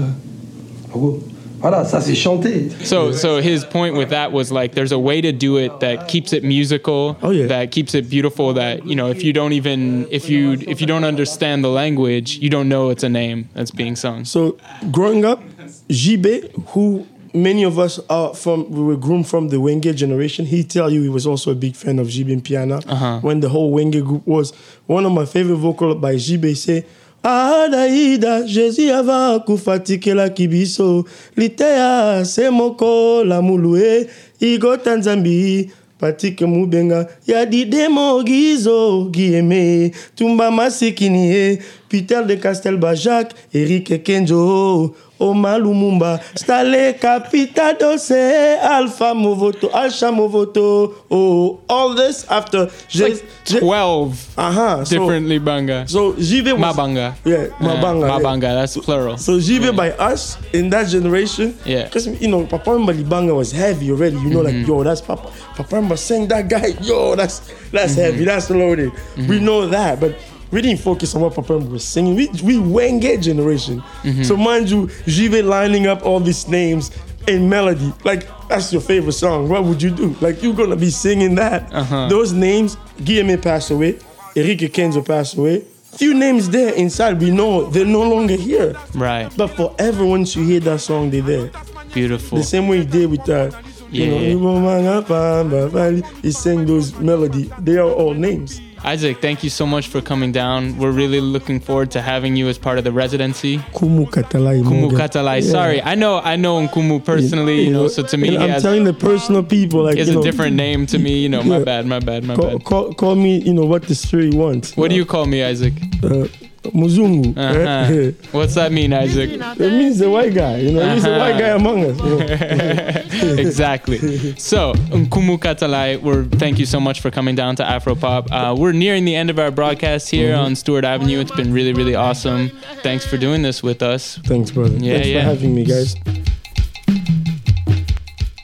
[0.95, 1.19] Oh,
[1.59, 2.69] Voilà, ça c'est chanté.
[2.83, 6.07] So so his point with that was like there's a way to do it that
[6.07, 8.53] keeps it musical, oh, that keeps it beautiful.
[8.53, 12.37] That you know if you don't even if you if you don't understand the language,
[12.37, 14.25] you don't know it's a name that's being sung.
[14.25, 14.57] So
[14.91, 15.41] growing up,
[15.89, 20.45] JB, who many of us are from, we were groomed from the Wenge generation.
[20.45, 22.83] He tell you he was also a big fan of JB Mpiana.
[22.87, 23.19] Uh-huh.
[23.21, 24.51] When the whole Wenge group was
[24.87, 26.85] one of my favorite vocal by JB say.
[27.27, 31.05] adaida jésus ava kufatikela kibiso
[31.35, 34.07] liteya se moko la mulue
[34.39, 41.59] igota nzambi patike mubenga ya didemogizo gieme tumba masikini ye
[41.89, 50.93] peter de castelba jacques erik kenjo Oma Lumumba, Stale Capitado se Alpha Movoto, Alsha Movoto.
[51.09, 55.87] Oh, all this after It's like 12 uh-huh, different banga.
[55.87, 57.15] So JB was Mabanga.
[57.23, 58.03] Yeah, Mabanga.
[58.03, 58.19] Uh, yeah.
[58.19, 59.17] Mabanga, that's plural.
[59.17, 61.85] So JB by us in that generation, Yeah.
[61.85, 64.17] because you know Papa Malibanga was heavy already.
[64.17, 64.59] You know, Mm-hmm.
[64.59, 65.31] like yo, that's Papa.
[65.55, 67.39] Papa Mba sang that guy, yo, that's
[67.71, 68.01] that's Mm-hmm.
[68.01, 68.91] heavy, that's loaded.
[69.17, 70.15] We know that, but
[70.51, 72.15] we didn't focus on what Papa was singing.
[72.15, 73.81] We we Wenge generation.
[74.03, 74.23] Mm-hmm.
[74.23, 76.91] So mind you, JB lining up all these names
[77.27, 79.49] in melody, like that's your favorite song.
[79.49, 80.15] What would you do?
[80.21, 81.73] Like you're gonna be singing that.
[81.73, 82.07] Uh-huh.
[82.09, 83.99] Those names, Guillemette passed away,
[84.35, 85.63] Enrique Kenzo passed away.
[85.97, 88.75] Few names there inside, we know they're no longer here.
[88.93, 89.31] Right.
[89.37, 91.51] But forever, once you hear that song, they're there.
[91.93, 92.37] Beautiful.
[92.37, 93.49] The same way he did with uh,
[93.91, 94.33] you Yeah.
[94.35, 97.49] know, he sang those melody.
[97.59, 98.59] They are all names.
[98.85, 100.77] Isaac, thank you so much for coming down.
[100.77, 103.57] We're really looking forward to having you as part of the residency.
[103.73, 104.61] Kumu Katalai.
[104.61, 104.91] Kumu.
[104.91, 105.43] Katalai.
[105.43, 105.51] Yeah.
[105.51, 108.83] Sorry, I know I know Nkumu personally, you know, so to me I'm has, telling
[108.83, 111.63] the personal people like you a know, different name to me, you know, my Yeah.
[111.63, 112.63] bad, my bad, my Call, bad.
[112.63, 114.77] call, call me, you know what the spirit wants.
[114.77, 115.73] What do you call me, Isaac?
[116.03, 116.27] Uh,
[116.71, 117.35] Muzungu.
[117.37, 118.11] Uh-huh.
[118.37, 119.31] What's that mean, Isaac?
[119.31, 120.57] It means the white guy.
[120.57, 121.97] You know, he's the white guy among us.
[121.99, 123.37] you know.
[123.41, 123.97] exactly.
[124.37, 128.27] So, Nkumu Katalai, we're thank you so much for coming down to Afropop.
[128.31, 130.39] Uh, we're nearing the end of our broadcast here Mhm.
[130.45, 131.19] on Stewart Avenue.
[131.19, 132.49] It's been really, really awesome.
[132.83, 134.19] Thanks for doing this with us.
[134.25, 134.75] Thanks, brother.
[134.77, 135.21] Yeah, Thanks yeah.
[135.21, 135.95] for having me, guys.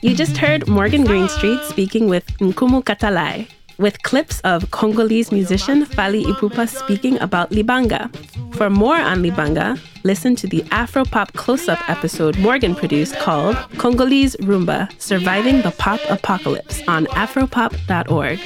[0.02, 3.46] You just heard Morgan Greenstreet speaking with Nkumu Katalai,
[3.82, 8.08] with clips of Congolese musician Fally Ipupa speaking about Libanga.
[8.54, 14.36] For more on Libanga, listen to the Afropop close up episode Morgan produced called Congolese
[14.36, 18.38] Rumba Surviving the Pop Apocalypse on afropop.org.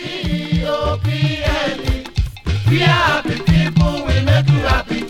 [2.68, 5.06] We are happy people, we make you happy.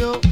[0.00, 0.27] Oh.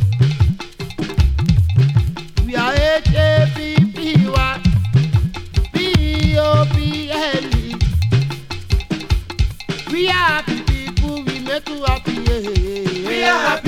[9.96, 12.12] We are happy people, we make you happy.
[12.12, 13.08] yeah.
[13.08, 13.65] We are happy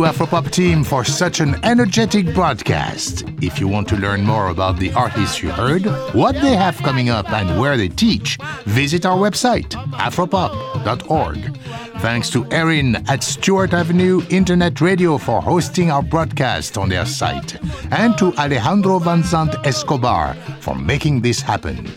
[0.00, 3.24] Afropop team, for such an energetic broadcast.
[3.40, 7.08] If you want to learn more about the artists you heard, what they have coming
[7.08, 11.58] up, and where they teach, visit our website, afropop.org.
[12.00, 17.58] Thanks to Erin at Stewart Avenue Internet Radio for hosting our broadcast on their site,
[17.90, 21.88] and to Alejandro Van Zandt Escobar for making this happen.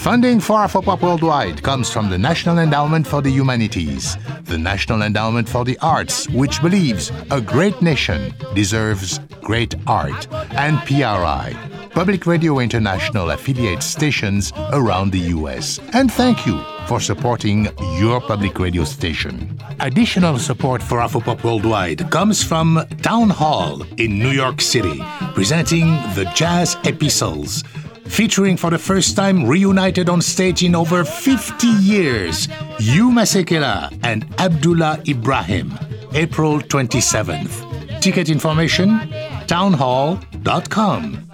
[0.00, 5.46] Funding for Afropop Worldwide comes from the National Endowment for the Humanities, the National Endowment
[5.46, 11.54] for the Arts, which believes a great nation deserves great art, and PRI,
[11.90, 15.78] Public Radio International affiliate stations around the US.
[15.92, 19.60] And thank you for supporting your public radio station.
[19.80, 25.02] Additional support for Afropop Worldwide comes from Town Hall in New York City,
[25.34, 27.64] presenting the Jazz Epistles
[28.10, 32.46] featuring for the first time reunited on stage in over 50 years,
[32.78, 35.72] Hugh Masekela and Abdullah Ibrahim,
[36.14, 38.00] April 27th.
[38.00, 38.98] Ticket information,
[39.46, 41.26] townhall.com.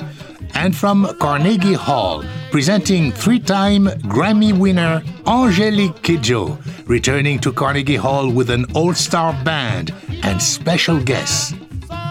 [0.55, 6.59] And from Carnegie Hall, presenting three time Grammy winner Angelique Kidjo,
[6.89, 11.53] returning to Carnegie Hall with an all star band and special guests.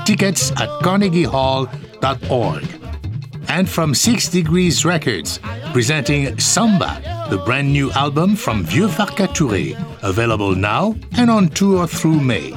[0.05, 2.84] Tickets at carnegiehall.org
[3.55, 5.39] and from Six Degrees Records,
[5.71, 11.87] presenting Samba, the brand new album from Vieux Farka Touré, available now and on tour
[11.87, 12.51] through May.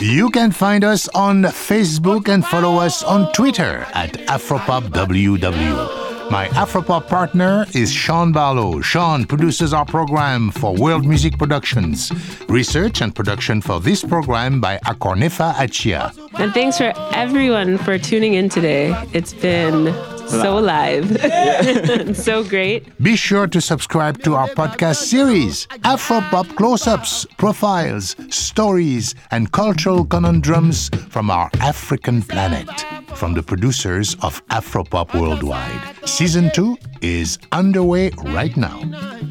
[0.00, 6.30] You can find us on Facebook and follow us on Twitter at AfropopWW.
[6.30, 8.80] My Afropop partner is Sean Barlow.
[8.80, 12.12] Sean produces our program for World Music Productions.
[12.48, 16.16] Research and production for this program by Akornefa Akyea.
[16.38, 18.94] And thanks for everyone for tuning in today.
[19.12, 19.92] It's been
[20.30, 22.16] so live.
[22.16, 22.86] so great.
[23.02, 30.04] Be sure to subscribe to our podcast series, Afropop Close Ups, Profiles, Stories, and Cultural
[30.04, 32.70] Conundrums from Our African Planet,
[33.16, 36.08] from the producers of Afropop Worldwide.
[36.08, 38.80] Season 2 is underway right now.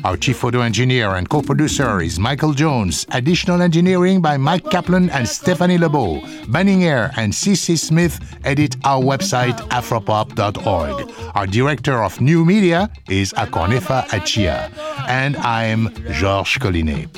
[0.03, 3.05] Our chief photo engineer and co producer is Michael Jones.
[3.11, 6.21] Additional engineering by Mike Kaplan and Stephanie Lebeau.
[6.51, 10.88] Banning Eyre and CC Smith edit our website, afropop.org.
[11.35, 14.71] Our director of new media is Akornefa Akyea.
[15.07, 17.09] And I'm Georges Collinet.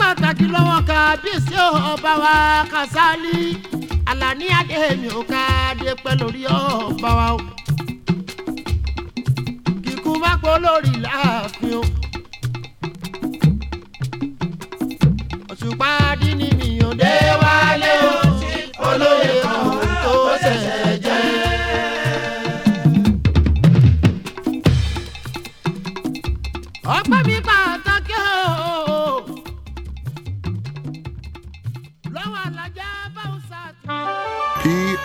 [0.00, 1.54] pàtàkì lọ́wọ́ kábíyèsí
[1.92, 2.34] ọba wa
[2.72, 3.36] kásálí
[4.10, 5.42] alani adéhùn ò ká
[5.80, 7.38] dé pẹ́ lórí ọba wa o.
[9.84, 11.82] kíkú má pọ̀ lórí láàfin o.
[15.50, 15.90] òṣùpá
[16.20, 18.14] dín ní mi ò dé wálé o